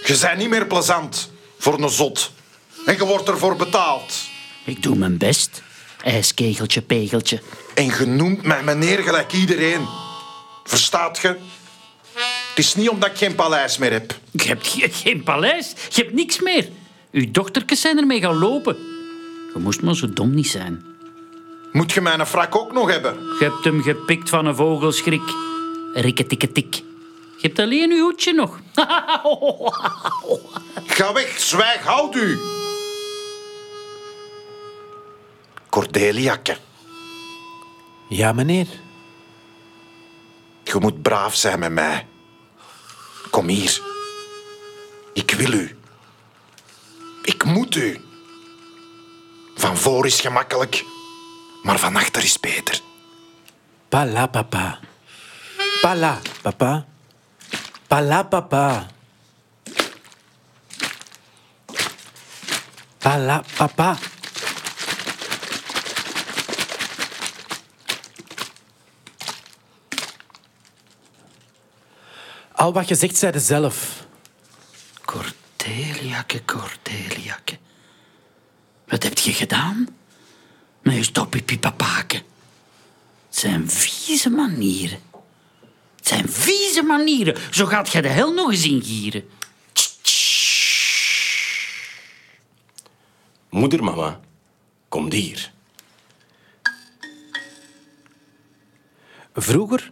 Je 0.06 0.18
bent 0.22 0.38
niet 0.38 0.50
meer 0.50 0.68
plezant 0.68 1.32
voor 1.58 1.80
een 1.80 1.90
zot. 1.90 2.32
En 2.86 2.96
je 2.96 3.06
wordt 3.06 3.30
ervoor 3.30 3.56
betaald. 3.56 4.14
Ik 4.66 4.84
doe 4.84 4.96
mijn 4.96 5.18
best. 5.18 5.62
IJskegeltje, 6.04 6.82
pegeltje. 6.82 7.42
En 7.76 7.86
je 7.86 8.06
noemt 8.06 8.44
mij 8.44 8.64
meneer 8.64 9.00
gelijk 9.00 9.34
iedereen. 9.34 9.99
Verstaat 10.70 11.20
je? 11.20 11.28
Het 12.50 12.58
is 12.58 12.76
niet 12.76 12.90
omdat 12.90 13.10
ik 13.10 13.18
geen 13.18 13.36
paleis 13.36 13.78
meer 13.78 13.92
heb. 13.92 14.16
Je 14.32 14.48
hebt 14.48 14.68
ge- 14.68 14.90
geen 15.04 15.24
paleis, 15.24 15.74
je 15.90 16.02
hebt 16.02 16.14
niks 16.14 16.40
meer. 16.40 16.70
Uw 17.12 17.32
dochtertjes 17.32 17.82
zijn 17.82 17.98
ermee 17.98 18.20
gaan 18.22 18.38
lopen. 18.38 18.76
Je 19.54 19.60
moest 19.60 19.82
maar 19.82 19.96
zo 19.96 20.14
dom 20.14 20.34
niet 20.34 20.48
zijn. 20.50 20.86
Moet 21.72 21.92
je 21.92 22.02
mijn 22.02 22.26
frak 22.26 22.56
ook 22.56 22.72
nog 22.74 22.92
hebben? 22.92 23.14
Je 23.14 23.44
hebt 23.46 23.64
hem 23.64 23.82
gepikt 23.82 24.30
van 24.30 24.46
een 24.46 24.56
vogelschrik. 24.56 25.22
Rikketikketik. 25.94 26.76
Je 26.76 27.48
hebt 27.48 27.60
alleen 27.60 27.92
uw 27.92 28.00
hoedje 28.02 28.34
nog. 28.34 28.60
Ga 30.98 31.14
weg, 31.14 31.40
zwijg, 31.40 31.82
houd 31.84 32.16
u. 32.16 32.40
Cordeliakke, 35.70 36.58
Ja, 38.10 38.34
meneer. 38.34 38.68
Je 40.70 40.80
moet 40.80 41.02
braaf 41.02 41.36
zijn 41.36 41.60
met 41.60 41.72
mij. 41.72 42.08
Kom 43.30 43.48
hier. 43.48 43.82
Ik 45.14 45.32
wil 45.32 45.52
u. 45.52 45.78
Ik 47.22 47.44
moet 47.44 47.76
u. 47.76 48.02
Van 49.56 49.78
voor 49.78 50.06
is 50.06 50.20
gemakkelijk. 50.20 50.84
Maar 51.64 51.80
van 51.80 51.96
achter 51.96 52.24
is 52.24 52.40
beter. 52.40 52.82
Pas 53.90 54.08
là, 54.10 54.28
papa. 54.28 54.80
Pas 55.82 55.98
là, 55.98 56.20
papa. 56.42 56.86
Pas 57.88 58.02
là, 58.02 58.24
papa. 58.24 58.88
Pas 62.98 63.18
là, 63.18 63.44
papa. 63.58 63.98
Al 72.60 72.74
wat 72.74 72.88
je 72.88 72.96
zegt, 72.96 73.18
zei 73.18 73.32
ze 73.32 73.40
zelf. 73.40 74.06
Cordeliakke, 75.06 76.46
Cordeliakke. 76.46 77.58
Wat 78.88 79.04
heb 79.04 79.18
je 79.18 79.34
gedaan? 79.34 79.88
Met 80.82 80.96
je 80.96 81.04
stoppiepipapaken. 81.04 82.22
Het 83.28 83.38
zijn 83.38 83.70
vieze 83.70 84.30
manieren. 84.30 85.00
Het 85.96 86.08
zijn 86.08 86.30
vieze 86.30 86.84
manieren. 86.84 87.36
Zo 87.52 87.66
gaat 87.66 87.92
je 87.92 88.02
de 88.02 88.08
hel 88.08 88.34
nog 88.34 88.52
eens 88.52 88.66
ingieren. 88.66 89.30
Moedermama, 93.50 94.20
kom 94.90 95.12
hier. 95.12 95.52
Vroeger 99.34 99.92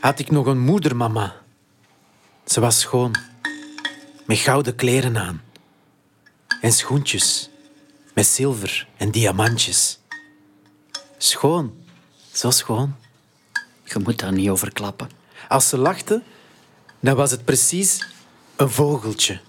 had 0.00 0.18
ik 0.18 0.30
nog 0.30 0.46
een 0.46 0.60
moedermama. 0.60 1.39
Ze 2.50 2.60
was 2.60 2.80
schoon, 2.80 3.14
met 4.26 4.38
gouden 4.38 4.74
kleren 4.74 5.18
aan. 5.18 5.42
En 6.60 6.72
schoentjes, 6.72 7.50
met 8.14 8.26
zilver 8.26 8.88
en 8.96 9.10
diamantjes. 9.10 9.98
Schoon, 11.18 11.74
zo 12.32 12.50
schoon. 12.50 12.96
Je 13.84 13.98
moet 13.98 14.18
daar 14.18 14.32
niet 14.32 14.48
over 14.48 14.72
klappen. 14.72 15.10
Als 15.48 15.68
ze 15.68 15.78
lachte, 15.78 16.22
dan 17.00 17.16
was 17.16 17.30
het 17.30 17.44
precies 17.44 18.06
een 18.56 18.70
vogeltje 18.70 19.40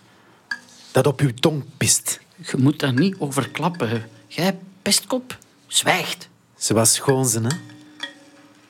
dat 0.92 1.08
op 1.08 1.20
uw 1.20 1.34
tong 1.34 1.64
pist. 1.78 2.20
Je 2.36 2.58
moet 2.58 2.80
daar 2.80 2.94
niet 2.94 3.16
over 3.20 3.50
klappen. 3.50 4.10
Jij, 4.28 4.60
pestkop, 4.82 5.38
zwijgt. 5.68 6.30
Ze 6.58 6.74
was 6.74 6.94
schoon, 6.94 7.26
ze, 7.26 7.40
hè? 7.40 7.58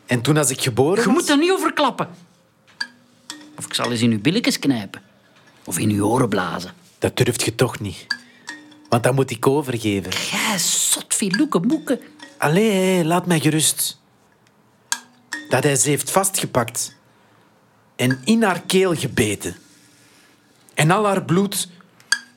En 0.05 0.21
toen 0.21 0.37
als 0.37 0.49
ik 0.49 0.61
geboren 0.61 0.99
Je 0.99 1.05
was... 1.05 1.13
moet 1.13 1.27
daar 1.27 1.37
niet 1.37 1.51
over 1.51 1.73
klappen. 1.73 2.29
Of 3.61 3.67
ik 3.67 3.73
zal 3.73 3.91
eens 3.91 4.01
in 4.01 4.11
uw 4.11 4.21
billetjes 4.21 4.59
knijpen. 4.59 5.01
Of 5.65 5.79
in 5.79 5.89
uw 5.89 6.05
oren 6.05 6.29
blazen. 6.29 6.73
Dat 6.99 7.17
durft 7.17 7.43
je 7.43 7.55
toch 7.55 7.79
niet. 7.79 8.07
Want 8.89 9.03
dat 9.03 9.13
moet 9.13 9.31
ik 9.31 9.47
overgeven. 9.47 10.11
Jij, 10.11 10.57
zot 10.57 11.13
filoeke 11.13 11.59
moeke. 11.59 11.99
Allee, 12.37 12.71
hé, 12.71 13.03
laat 13.03 13.25
mij 13.25 13.39
gerust. 13.39 13.99
Dat 15.49 15.63
hij 15.63 15.75
ze 15.75 15.89
heeft 15.89 16.11
vastgepakt 16.11 16.95
en 17.95 18.21
in 18.23 18.43
haar 18.43 18.61
keel 18.61 18.95
gebeten. 18.95 19.55
En 20.73 20.91
al 20.91 21.05
haar 21.05 21.23
bloed 21.23 21.69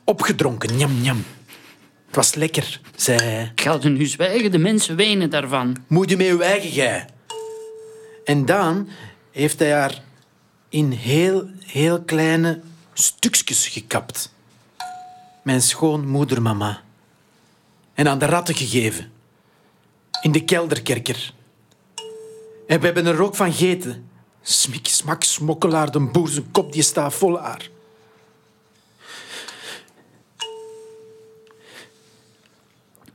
opgedronken, 0.03 0.75
njam, 0.75 1.01
njam. 1.01 1.23
Het 2.05 2.15
was 2.15 2.33
lekker, 2.35 2.81
zei 2.95 3.19
hij. 3.19 3.51
Ik 3.55 3.61
ga 3.61 3.79
er 3.81 3.89
nu 3.89 4.05
zwijgen, 4.05 4.51
de 4.51 4.57
mensen 4.57 4.95
wenen 4.95 5.29
daarvan. 5.29 5.77
Moet 5.87 6.09
je 6.09 6.17
met 6.17 6.25
je 6.25 6.43
eigen 6.43 6.71
gij. 6.71 7.05
En 8.25 8.45
dan 8.45 8.89
heeft 9.31 9.59
hij 9.59 9.73
haar 9.73 10.03
in 10.75 10.91
heel, 10.91 11.49
heel 11.65 12.03
kleine 12.03 12.61
stukjes 12.93 13.67
gekapt. 13.67 14.33
Mijn 15.41 15.61
schoonmoedermama. 15.61 16.81
En 17.93 18.07
aan 18.07 18.19
de 18.19 18.25
ratten 18.25 18.55
gegeven. 18.55 19.11
In 20.21 20.31
de 20.31 20.43
kelderkerker. 20.43 21.33
En 22.67 22.79
we 22.79 22.85
hebben 22.85 23.05
er 23.05 23.21
ook 23.21 23.35
van 23.35 23.53
gegeten. 23.53 24.09
Smik, 24.41 24.87
smak, 24.87 25.23
smokkelaar, 25.23 25.91
de 25.91 25.99
boer, 25.99 26.27
zijn 26.27 26.51
kop 26.51 26.73
die 26.73 26.83
staat 26.83 27.13
vol 27.13 27.39
haar. 27.39 27.69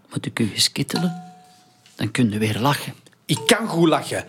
Moet 0.08 0.26
ik 0.26 0.38
u 0.38 0.52
eens 0.52 0.72
kittelen? 0.72 1.34
Dan 1.94 2.10
kun 2.10 2.30
je 2.30 2.38
weer 2.38 2.58
lachen. 2.58 2.94
Ik 3.24 3.40
kan 3.46 3.68
goed 3.68 3.88
lachen. 3.88 4.24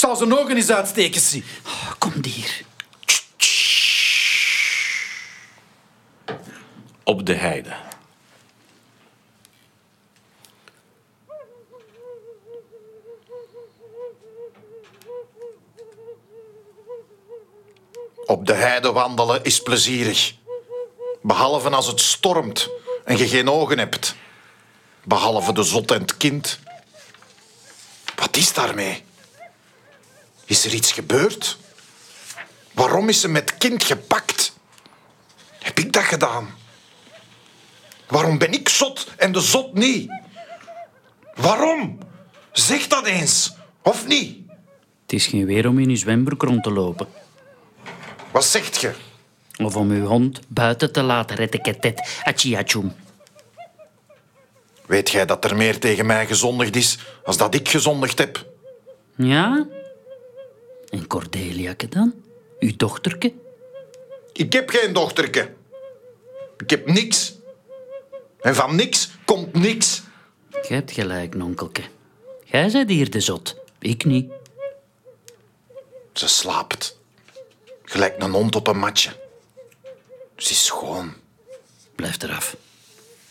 Zal 0.00 0.16
zijn 0.16 0.38
ogen 0.38 0.56
eens 0.56 0.70
uitsteken, 0.70 1.20
zie. 1.20 1.44
Oh, 1.66 1.92
kom 1.98 2.12
hier. 2.22 2.62
Op 7.04 7.26
de 7.26 7.34
heide. 7.34 7.76
Op 18.26 18.46
de 18.46 18.54
heide 18.54 18.92
wandelen 18.92 19.44
is 19.44 19.62
plezierig. 19.62 20.34
Behalve 21.22 21.70
als 21.70 21.86
het 21.86 22.00
stormt 22.00 22.68
en 23.04 23.16
je 23.16 23.28
geen 23.28 23.50
ogen 23.50 23.78
hebt. 23.78 24.14
Behalve 25.04 25.52
de 25.52 25.62
zot 25.62 25.90
en 25.90 26.00
het 26.00 26.16
kind. 26.16 26.58
Wat 28.14 28.36
is 28.36 28.52
daarmee? 28.52 29.08
Is 30.50 30.64
er 30.64 30.74
iets 30.74 30.92
gebeurd? 30.92 31.56
Waarom 32.72 33.08
is 33.08 33.20
ze 33.20 33.28
met 33.28 33.58
kind 33.58 33.84
gepakt? 33.84 34.52
Heb 35.58 35.78
ik 35.78 35.92
dat 35.92 36.02
gedaan? 36.02 36.54
Waarom 38.08 38.38
ben 38.38 38.52
ik 38.52 38.68
zot 38.68 39.06
en 39.16 39.32
de 39.32 39.40
zot 39.40 39.74
niet? 39.74 40.10
Waarom? 41.34 41.98
Zeg 42.52 42.86
dat 42.86 43.06
eens, 43.06 43.52
of 43.82 44.06
niet? 44.06 44.36
Het 45.02 45.12
is 45.12 45.26
geen 45.26 45.46
weer 45.46 45.68
om 45.68 45.78
in 45.78 45.88
uw 45.88 45.96
zwembroek 45.96 46.42
rond 46.42 46.62
te 46.62 46.70
lopen. 46.70 47.06
Wat 48.30 48.44
zegt 48.44 48.80
je? 48.80 48.92
Of 49.56 49.76
om 49.76 49.90
uw 49.90 50.06
hond 50.06 50.40
buiten 50.48 50.92
te 50.92 51.02
laten 51.02 51.36
retteketet. 51.36 52.20
Achiachum. 52.24 52.92
Weet 54.86 55.10
jij 55.10 55.26
dat 55.26 55.44
er 55.44 55.56
meer 55.56 55.78
tegen 55.78 56.06
mij 56.06 56.26
gezondigd 56.26 56.76
is 56.76 56.98
als 57.24 57.36
dat 57.36 57.54
ik 57.54 57.68
gezondigd 57.68 58.18
heb? 58.18 58.46
Ja? 59.16 59.66
En 60.90 61.06
Cordeliake 61.06 61.88
dan? 61.88 62.14
Uw 62.58 62.76
dochterke? 62.76 63.32
Ik 64.32 64.52
heb 64.52 64.68
geen 64.68 64.92
dochterke. 64.92 65.54
Ik 66.58 66.70
heb 66.70 66.86
niks. 66.86 67.34
En 68.40 68.54
van 68.54 68.76
niks 68.76 69.10
komt 69.24 69.52
niks. 69.52 70.02
Jij 70.50 70.76
hebt 70.76 70.92
gelijk, 70.92 71.34
nonkelke. 71.34 71.82
Jij 72.44 72.70
bent 72.70 72.90
hier 72.90 73.10
de 73.10 73.20
zot. 73.20 73.56
Ik 73.78 74.04
niet. 74.04 74.32
Ze 76.12 76.28
slaapt. 76.28 76.98
Gelijk 77.84 78.22
een 78.22 78.30
hond 78.30 78.56
op 78.56 78.66
een 78.66 78.78
matje. 78.78 79.10
Ze 80.36 80.50
is 80.50 80.64
schoon. 80.64 81.14
Blijf 81.94 82.22
eraf. 82.22 82.56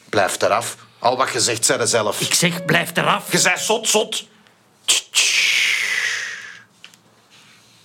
Blijf 0.09 0.41
eraf. 0.41 0.77
Al 0.99 1.17
wat 1.17 1.31
je 1.31 1.39
zegt, 1.39 1.65
zei 1.65 1.87
zelf. 1.87 2.21
Ik 2.21 2.33
zeg, 2.33 2.65
blijf 2.65 2.97
eraf. 2.97 3.31
Je 3.31 3.37
zei 3.37 3.57
zot, 3.57 3.87
zot. 3.87 4.27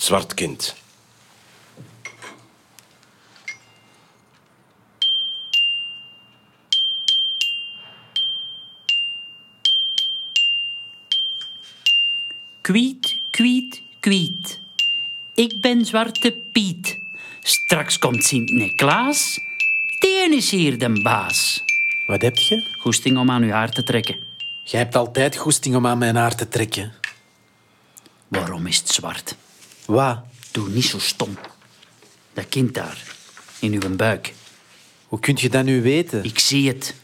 Zwart 0.05 0.35
kind. 0.35 0.75
Kwiet, 12.61 13.17
kwiet, 13.31 13.83
kwiet. 14.01 14.61
Ik 15.35 15.61
ben 15.61 15.85
Zwarte 15.85 16.33
Piet. 16.53 16.99
Straks 17.41 17.99
komt 17.99 18.25
Sint-Niklaas. 18.25 19.39
Die 19.99 20.37
is 20.37 20.51
hier 20.51 20.79
de 20.79 21.03
baas. 21.03 21.63
Wat 22.07 22.23
heb 22.23 22.37
je? 22.37 22.77
Goesting 22.79 23.19
om 23.19 23.31
aan 23.31 23.43
uw 23.43 23.51
haar 23.51 23.71
te 23.71 23.83
trekken. 23.83 24.17
Jij 24.65 24.81
hebt 24.81 24.97
altijd 24.97 25.37
goesting 25.37 25.77
om 25.77 25.87
aan 25.87 25.99
mijn 25.99 26.17
haar 26.17 26.37
te 26.37 26.49
trekken. 26.49 26.93
Waarom 28.29 28.67
is 28.67 28.79
het 28.79 28.89
zwart? 28.89 29.37
Wat? 29.85 30.19
Doe 30.51 30.69
niet 30.69 30.85
zo 30.85 30.99
stom. 30.99 31.39
Dat 32.33 32.49
kind 32.49 32.75
daar, 32.75 33.03
in 33.59 33.73
uw 33.73 33.97
buik. 33.97 34.35
Hoe 35.07 35.21
kunt 35.21 35.41
je 35.41 35.49
dat 35.49 35.65
nu 35.65 35.83
weten? 35.83 36.25
Ik 36.25 36.39
zie 36.39 36.69
het. 36.69 36.95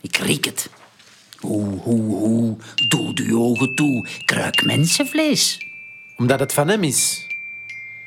Ik 0.00 0.16
riek 0.16 0.44
het. 0.44 0.70
Hoe, 1.38 1.78
hoe, 1.78 2.16
hoe. 2.16 2.56
Doe 2.88 3.14
de 3.14 3.36
ogen 3.36 3.74
toe. 3.74 4.06
Ik 4.18 4.30
ruik 4.30 4.64
mensenvlees. 4.64 5.66
Omdat 6.16 6.40
het 6.40 6.52
van 6.52 6.68
hem 6.68 6.82
is. 6.82 7.26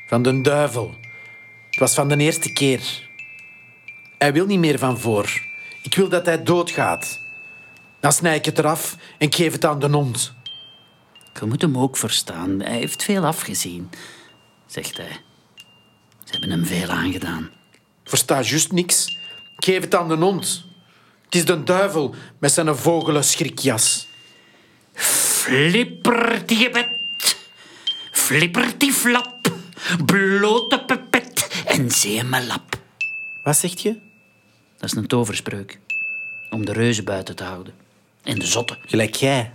Van 0.06 0.22
de 0.22 0.40
duivel. 0.40 0.94
Het 1.70 1.78
was 1.78 1.94
van 1.94 2.08
de 2.08 2.16
eerste 2.16 2.52
keer. 2.52 3.08
Hij 4.18 4.32
wil 4.32 4.46
niet 4.46 4.58
meer 4.58 4.78
van 4.78 4.98
voor. 4.98 5.42
Ik 5.82 5.94
wil 5.94 6.08
dat 6.08 6.26
hij 6.26 6.42
doodgaat. 6.42 7.20
Dan 8.00 8.12
snij 8.12 8.36
ik 8.36 8.44
het 8.44 8.58
eraf 8.58 8.96
en 9.18 9.26
ik 9.26 9.34
geef 9.34 9.52
het 9.52 9.64
aan 9.64 9.78
de 9.78 9.88
hond. 9.88 10.34
Je 11.40 11.46
moet 11.46 11.62
hem 11.62 11.78
ook 11.78 11.96
verstaan. 11.96 12.60
Hij 12.60 12.76
heeft 12.78 13.02
veel 13.02 13.24
afgezien, 13.24 13.90
zegt 14.66 14.96
hij. 14.96 15.20
Ze 16.24 16.30
hebben 16.30 16.50
hem 16.50 16.64
veel 16.64 16.88
aangedaan. 16.88 17.50
Ik 17.72 18.10
versta 18.10 18.42
juist 18.42 18.72
niks. 18.72 19.18
Ik 19.56 19.64
geef 19.64 19.80
het 19.80 19.94
aan 19.94 20.08
de 20.08 20.14
hond. 20.14 20.64
Het 21.24 21.34
is 21.34 21.44
de 21.44 21.62
duivel 21.62 22.14
met 22.38 22.52
zijn 22.52 22.76
vogelenschrikjas. 22.76 24.06
Flippertiegebed, 24.92 26.88
flippertieflap, 28.12 29.52
blote 30.06 30.84
pepet 30.86 31.62
en 31.66 31.90
zeemelap. 31.90 32.78
Wat 33.42 33.56
zegt 33.56 33.80
je? 33.80 33.98
Dat 34.78 34.90
is 34.90 34.96
een 34.96 35.06
toverspreuk. 35.06 35.78
Om 36.50 36.64
de 36.64 36.72
reuzen 36.72 37.04
buiten 37.04 37.36
te 37.36 37.44
houden. 37.44 37.74
En 38.22 38.38
de 38.38 38.46
zotten. 38.46 38.78
Gelijk 38.86 39.14
jij. 39.14 39.52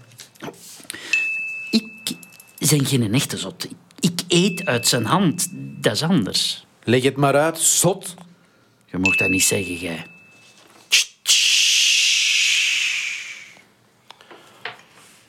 Ben 2.59 2.85
geen 2.85 3.13
echte 3.13 3.37
zot. 3.37 3.67
Ik 3.99 4.21
eet 4.27 4.65
uit 4.65 4.87
zijn 4.87 5.05
hand. 5.05 5.47
Dat 5.51 5.93
is 5.93 6.03
anders. 6.03 6.65
Leg 6.83 7.03
het 7.03 7.15
maar 7.15 7.35
uit, 7.35 7.57
zot. 7.57 8.13
Je 8.85 8.97
mocht 8.97 9.19
dat 9.19 9.29
niet 9.29 9.43
zeggen, 9.43 9.75
jij. 9.75 10.07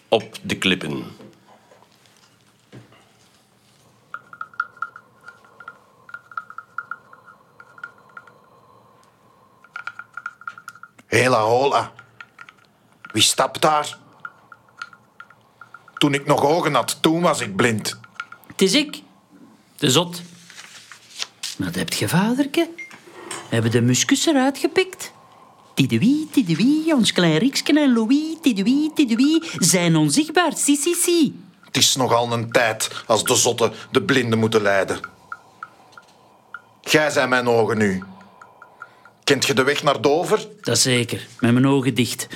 Op 0.08 0.38
de 0.42 0.58
klippen. 0.58 1.04
Hela 11.06 11.40
hola. 11.40 11.92
Wie 13.12 13.22
stapt 13.22 13.60
daar? 13.60 13.99
Toen 16.00 16.14
ik 16.14 16.26
nog 16.26 16.44
ogen 16.44 16.74
had, 16.74 16.98
toen 17.00 17.20
was 17.20 17.40
ik 17.40 17.56
blind. 17.56 17.98
Het 18.46 18.62
is 18.62 18.74
ik, 18.74 19.02
de 19.76 19.90
zot. 19.90 20.22
Wat 21.56 21.74
hebt 21.74 21.96
je, 21.96 22.08
vaderke? 22.08 22.70
Hebben 23.48 23.70
de 23.70 23.80
muskus 23.80 24.26
eruit 24.26 24.58
gepikt? 24.58 25.12
Tidewie, 25.74 26.28
tidewie, 26.30 26.94
ons 26.94 27.12
klein 27.12 27.36
Riksken 27.36 27.76
en 27.76 27.92
Louis, 27.92 28.36
tidewie, 28.42 28.92
tidewie, 28.94 29.42
zijn 29.58 29.96
onzichtbaar, 29.96 30.56
si, 30.56 30.76
si, 30.76 30.94
si. 30.94 31.40
Het 31.64 31.76
is 31.76 31.96
nogal 31.96 32.32
een 32.32 32.50
tijd 32.50 32.90
als 33.06 33.24
de 33.24 33.34
zotten 33.34 33.72
de 33.90 34.02
blinden 34.02 34.38
moeten 34.38 34.62
leiden. 34.62 35.00
Gij 36.82 37.10
zijn 37.10 37.28
mijn 37.28 37.48
ogen 37.48 37.78
nu. 37.78 38.02
Kent 39.24 39.46
je 39.46 39.54
de 39.54 39.62
weg 39.62 39.82
naar 39.82 40.00
Dover? 40.00 40.48
Dat 40.60 40.78
zeker, 40.78 41.26
met 41.40 41.52
mijn 41.52 41.66
ogen 41.66 41.94
dicht. 41.94 42.26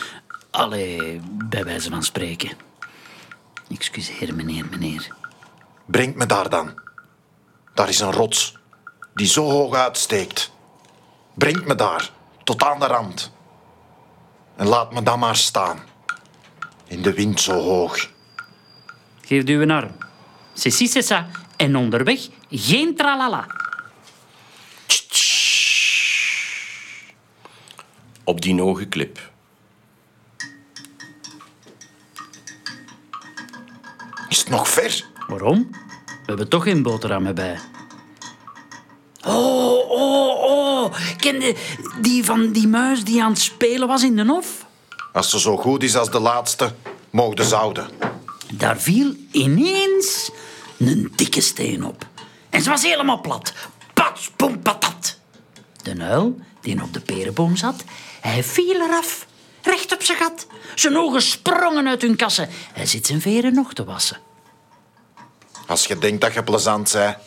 Allee, 0.50 1.20
bij 1.48 1.64
wijze 1.64 1.90
van 1.90 2.02
spreken. 2.02 2.72
Excuseer, 3.74 4.34
meneer, 4.34 4.66
meneer. 4.70 5.08
Breng 5.86 6.14
me 6.14 6.26
daar 6.26 6.48
dan. 6.48 6.80
Daar 7.74 7.88
is 7.88 8.00
een 8.00 8.12
rots 8.12 8.56
die 9.14 9.26
zo 9.26 9.50
hoog 9.50 9.74
uitsteekt. 9.74 10.52
Breng 11.34 11.64
me 11.64 11.74
daar, 11.74 12.10
tot 12.44 12.62
aan 12.62 12.78
de 12.78 12.86
rand. 12.86 13.32
En 14.56 14.66
laat 14.66 14.92
me 14.92 15.02
dan 15.02 15.18
maar 15.18 15.36
staan. 15.36 15.78
In 16.86 17.02
de 17.02 17.12
wind 17.14 17.40
zo 17.40 17.52
hoog. 17.52 18.10
Geef 19.20 19.48
u 19.48 19.62
een 19.62 19.70
arm. 19.70 19.90
C'est 20.54 20.74
si, 20.74 20.86
c'est 20.86 21.12
ça. 21.12 21.26
En 21.56 21.76
onderweg 21.76 22.28
geen 22.50 22.96
tralala. 22.96 23.46
Op 28.24 28.40
die 28.40 28.60
hoge 28.60 28.86
klip. 28.86 29.32
Nog 34.54 34.68
ver? 34.68 35.04
Waarom? 35.26 35.68
We 36.06 36.26
hebben 36.26 36.48
toch 36.48 36.62
geen 36.62 36.82
boterhammen 36.82 37.34
bij. 37.34 37.58
Oh, 39.26 39.90
oh, 39.90 40.42
oh. 40.42 40.94
Kende 41.16 41.54
die 42.00 42.24
van 42.24 42.52
die 42.52 42.68
muis 42.68 43.04
die 43.04 43.22
aan 43.22 43.30
het 43.30 43.40
spelen 43.40 43.88
was 43.88 44.02
in 44.02 44.16
de 44.16 44.24
hof? 44.24 44.66
Als 45.12 45.30
ze 45.30 45.40
zo 45.40 45.56
goed 45.56 45.82
is 45.82 45.96
als 45.96 46.10
de 46.10 46.20
laatste, 46.20 46.74
mogen 47.10 47.44
zouden. 47.44 47.88
Daar 48.52 48.80
viel 48.80 49.14
ineens 49.30 50.30
een 50.78 51.12
dikke 51.14 51.40
steen 51.40 51.84
op. 51.84 52.06
En 52.50 52.62
ze 52.62 52.70
was 52.70 52.82
helemaal 52.82 53.20
plat. 53.20 53.52
Pats, 53.94 54.30
pom, 54.36 54.62
patat. 54.62 55.18
De 55.82 55.94
uil, 55.98 56.38
die 56.60 56.82
op 56.82 56.92
de 56.92 57.00
perenboom 57.00 57.56
zat, 57.56 57.84
hij 58.20 58.44
viel 58.44 58.74
eraf. 58.74 59.26
Recht 59.62 59.92
op 59.92 60.02
zijn 60.02 60.18
gat. 60.18 60.46
Zijn 60.74 60.96
ogen 60.96 61.22
sprongen 61.22 61.88
uit 61.88 62.02
hun 62.02 62.16
kassen. 62.16 62.48
Hij 62.72 62.86
zit 62.86 63.06
zijn 63.06 63.20
veren 63.20 63.54
nog 63.54 63.72
te 63.72 63.84
wassen. 63.84 64.18
Als 65.66 65.84
je 65.84 65.98
denkt 65.98 66.20
dat 66.20 66.34
je 66.34 66.42
plezant 66.42 66.88
zij. 66.88 67.18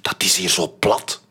Dat 0.00 0.22
is 0.22 0.36
hier 0.36 0.48
zo 0.48 0.76
plat. 0.78 1.22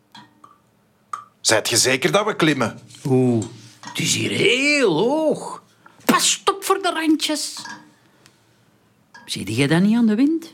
Zijt 1.42 1.70
je 1.70 1.78
zeker 1.78 2.12
dat 2.12 2.26
we 2.26 2.36
klimmen? 2.36 2.80
Oeh, 3.06 3.46
het 3.80 4.00
is 4.00 4.16
hier 4.16 4.32
heel 4.32 4.98
hoog. 4.98 5.64
Pas 6.06 6.42
op 6.46 6.64
voor 6.64 6.82
de 6.82 6.92
randjes. 6.92 7.56
Zie 9.26 9.56
je 9.56 9.68
dat 9.68 9.82
niet 9.82 9.98
aan 9.98 10.06
de 10.06 10.16
wind? 10.16 10.54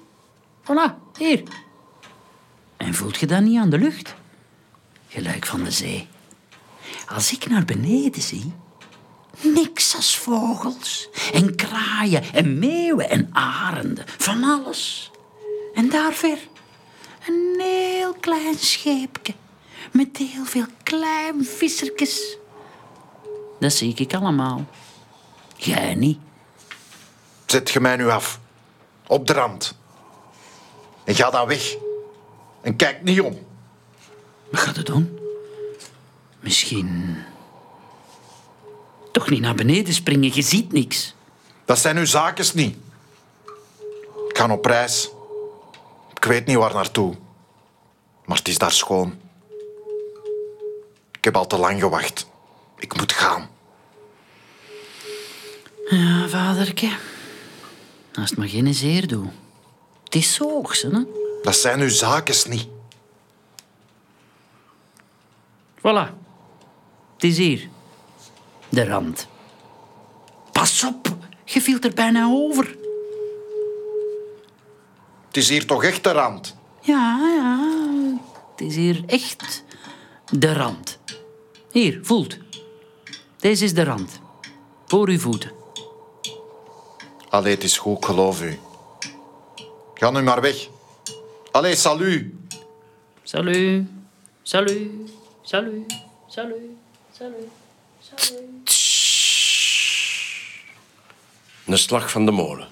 Voilà, 0.63 1.17
hier. 1.17 1.43
En 2.77 2.93
voelt 2.93 3.17
je 3.17 3.25
dat 3.25 3.41
niet 3.41 3.59
aan 3.59 3.69
de 3.69 3.77
lucht? 3.77 4.13
Geluik 5.07 5.45
van 5.45 5.63
de 5.63 5.71
zee. 5.71 6.07
Als 7.07 7.31
ik 7.31 7.47
naar 7.49 7.65
beneden 7.65 8.21
zie, 8.21 8.53
niks 9.41 9.95
als 9.95 10.17
vogels 10.17 11.09
en 11.33 11.55
kraaien 11.55 12.23
en 12.33 12.59
meeuwen 12.59 13.09
en 13.09 13.29
arenden, 13.31 14.05
van 14.17 14.43
alles. 14.43 15.11
En 15.73 15.89
daar 15.89 16.13
ver, 16.13 16.37
een 17.27 17.55
heel 17.59 18.13
klein 18.13 18.57
scheepje 18.57 19.33
met 19.91 20.17
heel 20.17 20.45
veel 20.45 20.65
klein 20.83 21.45
vissertjes. 21.45 22.37
Dat 23.59 23.73
zie 23.73 23.93
ik 23.95 24.13
allemaal. 24.13 24.65
Jij 25.55 25.95
niet. 25.95 26.19
Zet 27.45 27.69
je 27.69 27.79
mij 27.79 27.95
nu 27.95 28.09
af. 28.09 28.39
Op 29.07 29.27
de 29.27 29.33
rand. 29.33 29.75
En 31.03 31.15
ga 31.15 31.29
dan 31.29 31.47
weg. 31.47 31.75
En 32.61 32.75
kijk 32.75 33.03
niet 33.03 33.21
om. 33.21 33.39
Wat 34.51 34.61
gaat 34.61 34.75
het 34.75 34.85
doen? 34.85 35.19
Misschien... 36.39 37.17
Toch 39.17 39.29
niet 39.29 39.41
naar 39.41 39.55
beneden 39.55 39.93
springen, 39.93 40.35
je 40.35 40.41
ziet 40.41 40.71
niks. 40.71 41.13
Dat 41.65 41.79
zijn 41.79 41.97
uw 41.97 42.05
zakens 42.05 42.53
niet. 42.53 42.77
Ik 44.29 44.37
ga 44.37 44.51
op 44.51 44.65
reis. 44.65 45.09
Ik 46.13 46.23
weet 46.23 46.45
niet 46.45 46.57
waar 46.57 46.73
naartoe. 46.73 47.15
Maar 48.25 48.37
het 48.37 48.47
is 48.47 48.57
daar 48.57 48.71
schoon. 48.71 49.19
Ik 51.11 51.23
heb 51.23 51.35
al 51.35 51.47
te 51.47 51.57
lang 51.57 51.79
gewacht. 51.79 52.27
Ik 52.77 52.97
moet 52.97 53.11
gaan. 53.11 53.49
Ja, 55.89 56.27
vaderke. 56.27 56.97
Als 58.13 58.29
het 58.29 58.39
maar 58.39 58.49
geen 58.49 58.73
zeer 58.73 59.07
doet. 59.07 59.29
Het 60.03 60.15
is 60.15 60.33
zo 60.33 60.49
hoog, 60.49 60.81
hè? 60.81 61.03
Dat 61.41 61.55
zijn 61.55 61.79
uw 61.79 61.89
zakens 61.89 62.45
niet. 62.45 62.67
Voilà. 65.77 66.13
Het 67.13 67.23
is 67.23 67.37
hier. 67.37 67.69
De 68.69 68.85
rand. 68.85 69.27
Pas 70.51 70.83
op, 70.83 71.15
je 71.45 71.61
viel 71.61 71.79
er 71.79 71.93
bijna 71.93 72.27
over. 72.31 72.75
Het 75.27 75.37
is 75.37 75.49
hier 75.49 75.65
toch 75.65 75.83
echt 75.83 76.03
de 76.03 76.11
rand? 76.11 76.55
Ja, 76.81 77.19
ja. 77.35 77.59
Het 78.51 78.67
is 78.67 78.75
hier 78.75 79.03
echt 79.05 79.63
de 80.31 80.53
rand. 80.53 80.99
Hier, 81.71 81.99
voelt. 82.01 82.37
Deze 83.37 83.63
is 83.63 83.73
de 83.73 83.83
rand. 83.83 84.19
Voor 84.87 85.07
uw 85.07 85.19
voeten. 85.19 85.51
Allee, 87.29 87.53
het 87.53 87.63
is 87.63 87.77
goed, 87.77 88.05
geloof 88.05 88.41
u. 88.41 88.59
Ga 89.93 90.11
nu 90.11 90.21
maar 90.21 90.41
weg. 90.41 90.67
Allee, 91.51 91.75
salut. 91.75 92.33
Salut. 93.23 93.87
Salut. 94.41 94.91
Salut. 95.41 95.93
Salut. 96.27 96.71
Salut. 97.11 97.49
Een 101.65 101.77
slag 101.77 102.11
van 102.11 102.25
de 102.25 102.31
molen. 102.31 102.67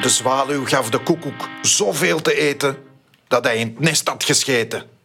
De 0.00 0.08
zwaluw 0.08 0.66
gaf 0.66 0.90
de 0.90 0.98
koekoek 0.98 1.48
zoveel 1.62 2.22
te 2.22 2.34
eten 2.34 2.76
dat 3.28 3.44
hij 3.44 3.56
in 3.56 3.66
het 3.66 3.80
nest 3.80 4.08
had 4.08 4.24
gescheten. 4.24 4.99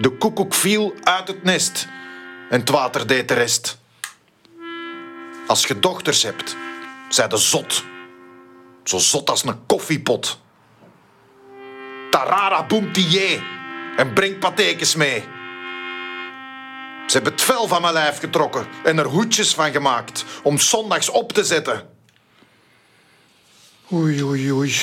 De 0.00 0.10
koekoek 0.10 0.54
viel 0.54 0.94
uit 1.02 1.28
het 1.28 1.42
nest 1.42 1.88
en 2.50 2.60
het 2.60 2.68
water 2.68 3.06
deed 3.06 3.28
de 3.28 3.34
rest. 3.34 3.78
Als 5.46 5.66
je 5.66 5.78
dochters 5.78 6.22
hebt, 6.22 6.56
zij 7.08 7.28
de 7.28 7.36
zot. 7.36 7.84
Zo 8.84 8.98
zot 8.98 9.30
als 9.30 9.44
een 9.44 9.66
koffiepot. 9.66 10.40
Tarara 12.10 12.66
boemtier. 12.66 13.42
en 13.96 14.12
breng 14.12 14.38
patekens 14.38 14.94
mee. 14.94 15.20
Ze 17.06 17.16
hebben 17.16 17.32
het 17.32 17.42
vel 17.42 17.68
van 17.68 17.80
mijn 17.80 17.92
lijf 17.92 18.18
getrokken 18.18 18.66
en 18.84 18.98
er 18.98 19.06
hoedjes 19.06 19.54
van 19.54 19.72
gemaakt 19.72 20.24
om 20.42 20.58
zondags 20.58 21.08
op 21.08 21.32
te 21.32 21.44
zetten. 21.44 21.88
Oei, 23.92 24.24
oei, 24.24 24.52
oei. 24.52 24.74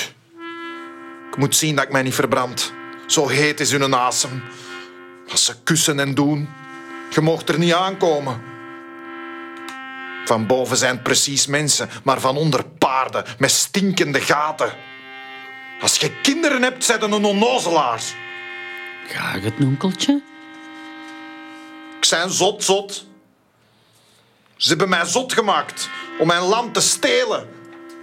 Ik 1.31 1.37
moet 1.37 1.55
zien 1.55 1.75
dat 1.75 1.85
ik 1.85 1.91
mij 1.91 2.01
niet 2.01 2.15
verbrand. 2.15 2.73
Zo 3.07 3.27
heet 3.27 3.59
is 3.59 3.71
hun 3.71 3.95
asem. 3.95 4.43
Wat 5.37 5.45
ze 5.45 5.63
kussen 5.63 5.99
en 5.99 6.13
doen. 6.13 6.49
Je 7.09 7.21
mocht 7.21 7.49
er 7.49 7.59
niet 7.59 7.73
aankomen. 7.73 8.41
Van 10.25 10.47
boven 10.47 10.77
zijn 10.77 10.93
het 10.93 11.03
precies 11.03 11.47
mensen, 11.47 11.89
maar 12.03 12.19
van 12.19 12.37
onder 12.37 12.65
paarden 12.65 13.25
met 13.37 13.51
stinkende 13.51 14.21
gaten. 14.21 14.73
Als 15.81 15.97
je 15.97 16.21
kinderen 16.21 16.61
hebt, 16.61 16.83
zijn 16.83 17.01
een 17.01 17.25
onnozelaar. 17.25 18.01
Graag 19.07 19.41
het 19.41 19.59
nonkeltje. 19.59 20.21
Ik 21.97 22.05
zijn 22.05 22.29
zot, 22.29 22.63
zot. 22.63 23.05
Ze 24.55 24.69
hebben 24.69 24.89
mij 24.89 25.05
zot 25.05 25.33
gemaakt 25.33 25.89
om 26.19 26.27
mijn 26.27 26.43
land 26.43 26.73
te 26.73 26.81
stelen. 26.81 27.49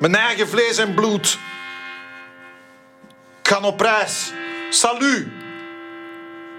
Mijn 0.01 0.15
eigen 0.15 0.49
vlees 0.49 0.77
en 0.77 0.95
bloed. 0.95 1.39
Ik 3.43 3.49
ga 3.49 3.61
op 3.61 3.81
reis. 3.81 4.33
Salut. 4.71 5.44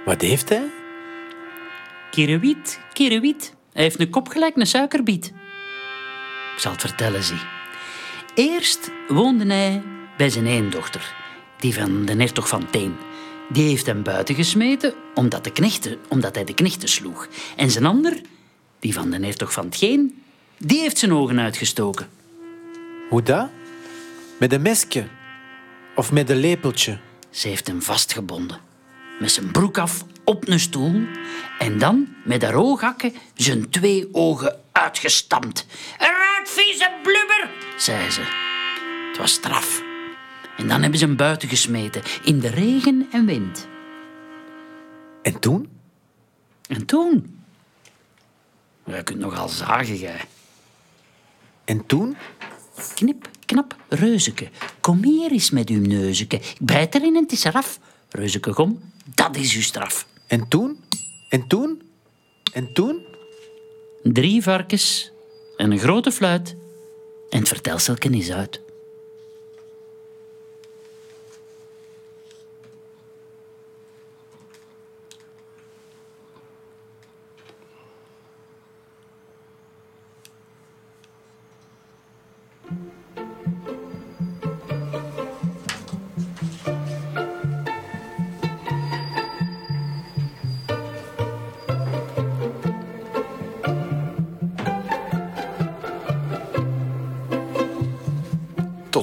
Wat 0.06 0.22
heeft 0.22 0.50
hij? 0.50 0.72
Kierenwiet, 2.12 2.80
kierenwiet. 2.94 3.54
Hij 3.74 3.84
heeft 3.84 4.00
een 4.00 4.10
kop 4.10 4.28
gelijk 4.28 4.56
een 4.56 4.68
suikerbiet. 4.68 5.26
Ik 6.54 6.62
zal 6.62 6.72
het 6.72 6.82
vertellen, 6.82 7.24
zie. 7.24 7.42
Eerst 8.34 8.92
woonde 9.08 9.46
hij 9.46 9.82
bij 10.18 10.30
zijn 10.30 10.46
eendochter, 10.46 11.16
die 11.60 11.74
van 11.74 12.06
de 12.06 12.16
hertog 12.16 12.48
van 12.48 12.70
Teen. 12.70 12.96
Die 13.50 13.70
heeft 13.70 13.86
hem 13.86 14.04
buiten 14.04 14.36
gesmeten 14.36 14.94
omdat, 15.14 15.44
de 15.44 15.52
knechten, 15.52 15.98
omdat 16.10 16.36
hij 16.36 16.44
de 16.44 16.54
knechten 16.54 16.90
sloeg. 16.90 17.28
En 17.56 17.72
zijn 17.72 17.86
ander, 17.86 18.22
die 18.80 18.94
van 18.94 19.10
de 19.10 19.26
hertog 19.26 19.54
van 19.54 19.74
Geen, 19.74 20.24
die 20.58 20.80
heeft 20.80 20.98
zijn 20.98 21.14
ogen 21.14 21.40
uitgestoken. 21.40 22.10
Hoe 23.10 23.24
dat? 23.24 23.50
Met 24.40 24.54
een 24.54 24.62
mesje? 24.62 25.08
Of 25.96 26.12
met 26.12 26.30
een 26.30 26.40
lepeltje? 26.40 27.00
Ze 27.30 27.48
heeft 27.48 27.68
hem 27.68 27.82
vastgebonden. 27.82 28.65
Met 29.20 29.32
zijn 29.32 29.52
broek 29.52 29.78
af 29.78 30.06
op 30.24 30.48
een 30.48 30.60
stoel. 30.60 31.02
En 31.60 31.78
dan 31.78 32.08
met 32.24 32.42
haar 32.42 32.54
ooghakken 32.54 33.14
zijn 33.36 33.70
twee 33.70 34.08
ogen 34.12 34.60
uitgestampt. 34.72 35.66
Eruit, 35.98 36.50
vieze 36.50 36.92
blubber, 37.04 37.50
zei 37.78 38.10
ze. 38.10 38.22
Het 39.08 39.18
was 39.18 39.32
straf. 39.32 39.84
En 40.58 40.68
dan 40.68 40.82
hebben 40.82 41.00
ze 41.00 41.06
hem 41.06 41.16
buiten 41.16 41.50
gesmeten. 41.50 42.02
In 42.24 42.40
de 42.40 42.50
regen 42.50 43.08
en 43.12 43.26
wind. 43.26 43.68
En 45.22 45.40
toen? 45.40 45.70
En 46.68 46.86
toen? 46.86 47.40
Je 48.86 49.04
kunt 49.04 49.20
nogal 49.20 49.50
zagen, 49.50 49.98
gij. 49.98 50.22
En 51.66 51.86
toen? 51.86 52.18
Knip, 52.96 53.30
knap, 53.46 53.76
reuzeke. 53.90 54.50
Kom 54.80 55.04
hier 55.04 55.32
eens 55.32 55.50
met 55.50 55.70
uw 55.70 55.82
neuzeke. 55.82 56.36
Ik 56.36 56.58
bijt 56.62 56.96
erin 56.96 57.16
en 57.16 57.24
het 57.24 57.32
is 57.32 57.44
eraf. 57.44 57.80
Reuzeke, 58.10 58.54
kom, 58.54 58.82
dat 59.14 59.36
is 59.36 59.56
uw 59.56 59.62
straf. 59.62 60.08
En 60.28 60.48
toen? 60.48 60.84
En 61.30 61.48
toen? 61.48 61.82
En 62.54 62.74
toen? 62.74 63.06
Drie 64.04 64.44
varkens 64.44 65.12
en 65.58 65.72
een 65.72 65.80
grote 65.80 66.12
fluit. 66.12 66.56
En 67.30 67.40
het 67.40 67.48
vertelselken 67.48 68.14
is 68.14 68.32
uit. 68.32 68.65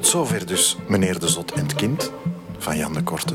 Tot 0.03 0.11
zover 0.11 0.47
dus 0.47 0.77
meneer 0.87 1.19
de 1.19 1.29
Zot 1.29 1.53
en 1.53 1.63
het 1.63 1.75
kind 1.75 2.11
van 2.59 2.77
Jan 2.77 2.93
de 2.93 3.03
Korte. 3.03 3.35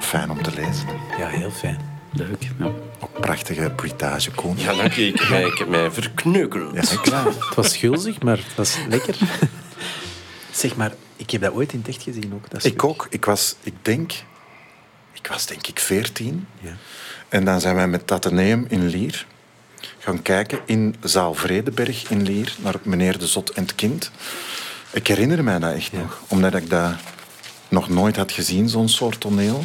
Fijn 0.00 0.30
om 0.30 0.42
te 0.42 0.50
lezen. 0.50 0.86
Ja, 1.18 1.28
heel 1.28 1.50
fijn. 1.50 1.80
Leuk. 2.12 2.42
Ja. 2.58 2.64
Ook 3.00 3.20
prachtige 3.20 3.70
britage, 3.70 4.30
Koen. 4.30 4.58
Ja, 4.58 4.74
dank 4.74 4.92
je. 4.92 5.06
Ik 5.06 5.20
ik 5.20 5.58
heb 5.58 5.68
mij 5.68 5.90
verkneukeld. 5.90 6.74
Ja, 6.74 6.98
Ja, 7.04 7.24
het 7.24 7.54
was 7.54 7.76
gulzig, 7.76 8.22
maar 8.22 8.36
het 8.36 8.54
was 8.56 8.76
lekker. 8.88 9.16
Zeg 10.50 10.76
maar, 10.76 10.94
ik 11.16 11.30
heb 11.30 11.40
dat 11.40 11.52
ooit 11.52 11.72
in 11.72 11.78
het 11.78 11.88
echt 11.88 12.02
gezien 12.02 12.32
ook. 12.34 12.50
Dat 12.50 12.64
Ik 12.64 12.84
ook. 12.84 13.06
Ik 13.10 13.24
was, 13.24 13.56
ik 13.62 13.74
denk, 13.82 14.12
ik 15.12 15.26
was 15.26 15.46
denk 15.46 15.66
ik 15.66 15.78
veertien. 15.78 16.46
Ja. 16.60 16.76
En 17.28 17.44
dan 17.44 17.60
zijn 17.60 17.74
wij 17.74 17.88
met 17.88 18.00
het 18.00 18.12
Atheneum 18.12 18.66
in 18.68 18.86
Lier 18.86 19.26
gaan 19.98 20.22
kijken 20.22 20.60
in 20.64 20.94
zaal 21.02 21.34
Vredeberg 21.34 22.10
in 22.10 22.22
Lier 22.22 22.54
naar 22.62 22.74
meneer 22.82 23.18
de 23.18 23.26
Zot 23.26 23.50
en 23.50 23.62
het 23.62 23.74
kind. 23.74 24.10
Ik 24.92 25.06
herinner 25.06 25.44
mij 25.44 25.58
dat 25.58 25.74
echt 25.74 25.92
nog, 25.92 26.22
omdat 26.28 26.54
ik 26.54 26.70
dat 26.70 26.92
nog 27.68 27.88
nooit 27.88 28.16
had 28.16 28.32
gezien, 28.32 28.68
zo'n 28.68 28.88
soort 28.88 29.20
toneel. 29.20 29.64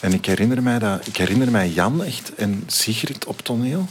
En 0.00 0.12
ik 0.12 0.26
herinner 0.26 0.62
mij, 0.62 0.78
dat, 0.78 1.06
ik 1.06 1.16
herinner 1.16 1.50
mij 1.50 1.68
Jan 1.70 2.04
echt 2.04 2.34
en 2.34 2.62
Sigrid 2.66 3.24
op 3.24 3.40
toneel. 3.40 3.88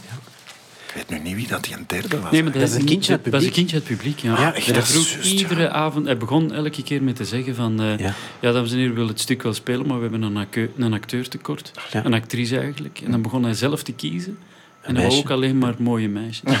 Ik 0.86 0.94
weet 1.08 1.08
nu 1.08 1.18
niet 1.28 1.34
wie 1.36 1.46
dat 1.48 1.64
die 1.64 1.74
een 1.76 1.84
derde 1.86 2.20
was. 2.20 2.30
Nee, 2.30 2.42
maar 2.42 2.52
Dat 2.52 2.62
is 2.62 2.74
een 2.74 2.84
kindje 2.84 3.12
uit 3.12 3.22
het 3.24 3.32
Dat 3.32 3.40
is 3.42 3.46
een 3.46 3.52
publiek. 3.52 3.68
kindje 3.70 3.76
uit 3.76 3.88
het 3.88 3.96
publiek, 3.96 4.18
ja. 4.18 4.40
Ja, 4.46 4.54
echt, 4.54 4.66
hij 4.66 4.74
dat 4.74 4.88
vroeg 4.88 5.08
ja. 5.08 5.20
iedere 5.20 5.70
avond... 5.70 6.06
Hij 6.06 6.16
begon 6.16 6.52
elke 6.52 6.82
keer 6.82 7.02
met 7.02 7.16
te 7.16 7.24
zeggen 7.24 7.54
van... 7.54 7.80
eh, 7.80 7.98
Ja. 7.98 8.14
ja. 8.40 8.52
dames 8.52 8.70
en 8.70 8.76
heren, 8.76 8.90
we 8.90 8.96
willen 8.96 9.12
het 9.12 9.20
stuk 9.20 9.42
wel 9.42 9.54
spelen, 9.54 9.86
maar 9.86 9.96
we 9.96 10.02
hebben 10.02 10.22
een, 10.22 10.36
acteur, 10.36 10.70
een 10.76 10.92
acteur 10.92 11.28
tekort. 11.28 11.70
Ja. 11.92 12.04
Een 12.04 12.14
actrice 12.14 12.58
eigenlijk. 12.58 13.00
En 13.04 13.10
dan 13.10 13.22
begon 13.22 13.42
hij 13.44 13.54
zelf 13.54 13.82
te 13.82 13.92
kiezen. 13.92 14.38
En 14.80 14.94
hij 14.94 14.94
wou 14.94 15.06
meisje. 15.06 15.18
ook 15.22 15.30
alleen 15.30 15.58
maar 15.58 15.74
mooie 15.78 16.08
meisjes. 16.08 16.50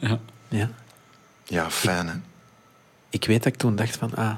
Ja. 0.00 0.18
Ja, 0.48 0.70
fijn 1.68 2.06
hè. 2.06 2.14
Ik 3.10 3.24
weet 3.24 3.42
dat 3.42 3.52
ik 3.52 3.58
toen 3.58 3.76
dacht 3.76 3.96
van, 3.96 4.14
ah, 4.14 4.36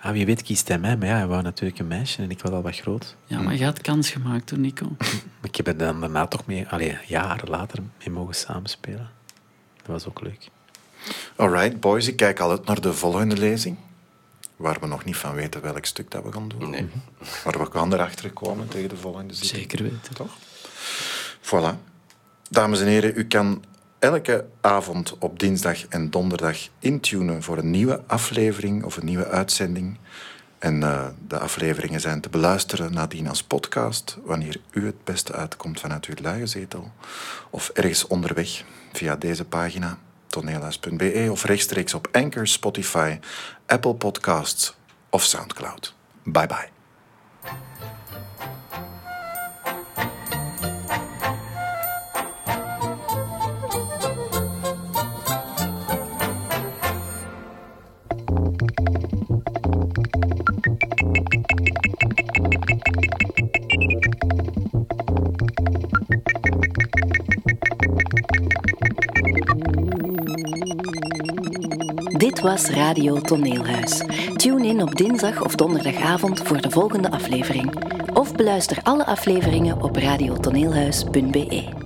ah, 0.00 0.12
wie 0.12 0.26
weet 0.26 0.42
kiest 0.42 0.68
hij 0.68 0.78
mij. 0.78 0.96
Maar 0.96 1.08
ja, 1.08 1.16
hij 1.16 1.26
wou 1.26 1.42
natuurlijk 1.42 1.78
een 1.78 1.86
meisje 1.86 2.22
en 2.22 2.30
ik 2.30 2.40
was 2.40 2.50
al 2.52 2.62
wat 2.62 2.76
groot. 2.76 3.16
Ja, 3.26 3.40
maar 3.40 3.56
je 3.56 3.64
had 3.64 3.80
kans 3.80 4.10
gemaakt, 4.10 4.50
hoor, 4.50 4.58
Nico. 4.58 4.96
Maar 5.40 5.50
ik 5.50 5.56
heb 5.56 5.66
er 5.66 5.76
dan 5.76 6.00
daarna 6.00 6.26
toch 6.26 6.46
mee, 6.46 6.68
allee, 6.68 6.98
jaren 7.06 7.48
later, 7.48 7.82
mee 7.98 8.10
mogen 8.10 8.34
samenspelen. 8.34 9.10
Dat 9.76 9.86
was 9.86 10.06
ook 10.06 10.20
leuk. 10.20 10.48
Alright, 11.36 11.80
boys, 11.80 12.08
ik 12.08 12.16
kijk 12.16 12.40
al 12.40 12.50
uit 12.50 12.66
naar 12.66 12.80
de 12.80 12.92
volgende 12.92 13.36
lezing. 13.36 13.76
Waar 14.56 14.80
we 14.80 14.86
nog 14.86 15.04
niet 15.04 15.16
van 15.16 15.34
weten 15.34 15.62
welk 15.62 15.84
stuk 15.84 16.10
dat 16.10 16.24
we 16.24 16.32
gaan 16.32 16.48
doen. 16.48 16.70
Nee. 16.70 16.88
Maar 17.44 17.58
we 17.58 17.70
gaan 17.70 17.92
erachter 17.92 18.30
komen 18.30 18.68
tegen 18.68 18.88
de 18.88 18.96
volgende 18.96 19.34
zitting. 19.34 19.60
Zeker 19.60 19.82
weten. 19.82 20.14
Toch? 20.14 20.36
Voilà. 21.42 21.88
Dames 22.50 22.80
en 22.80 22.86
heren, 22.86 23.12
u 23.16 23.26
kan 23.26 23.64
elke 24.00 24.46
avond 24.60 25.18
op 25.18 25.38
dinsdag 25.38 25.86
en 25.86 26.10
donderdag 26.10 26.58
intunen 26.78 27.42
voor 27.42 27.58
een 27.58 27.70
nieuwe 27.70 28.02
aflevering 28.06 28.84
of 28.84 28.96
een 28.96 29.04
nieuwe 29.04 29.26
uitzending. 29.26 29.98
En 30.58 30.82
eh, 30.82 31.06
de 31.28 31.38
afleveringen 31.38 32.00
zijn 32.00 32.20
te 32.20 32.28
beluisteren 32.28 32.92
nadien 32.92 33.28
als 33.28 33.42
podcast, 33.42 34.18
wanneer 34.24 34.60
u 34.72 34.86
het 34.86 35.04
beste 35.04 35.32
uitkomt 35.32 35.80
vanuit 35.80 36.06
uw 36.06 36.14
luie 36.22 36.46
zetel. 36.46 36.90
Of 37.50 37.68
ergens 37.68 38.06
onderweg 38.06 38.64
via 38.92 39.16
deze 39.16 39.44
pagina, 39.44 39.98
toneelhuis.be, 40.26 41.28
of 41.30 41.44
rechtstreeks 41.44 41.94
op 41.94 42.08
Anchor, 42.12 42.46
Spotify, 42.46 43.18
Apple 43.66 43.94
Podcasts 43.94 44.76
of 45.10 45.22
Soundcloud. 45.22 45.94
Bye 46.22 46.46
bye. 46.46 46.68
Dit 72.20 72.40
was 72.40 72.68
Radio 72.68 73.20
Toneelhuis. 73.20 74.02
Tune 74.36 74.66
in 74.66 74.82
op 74.82 74.96
dinsdag 74.96 75.44
of 75.44 75.54
donderdagavond 75.54 76.42
voor 76.42 76.60
de 76.60 76.70
volgende 76.70 77.10
aflevering. 77.10 77.72
Of 78.14 78.34
beluister 78.34 78.78
alle 78.82 79.06
afleveringen 79.06 79.82
op 79.82 79.96
radiotoneelhuis.be. 79.96 81.79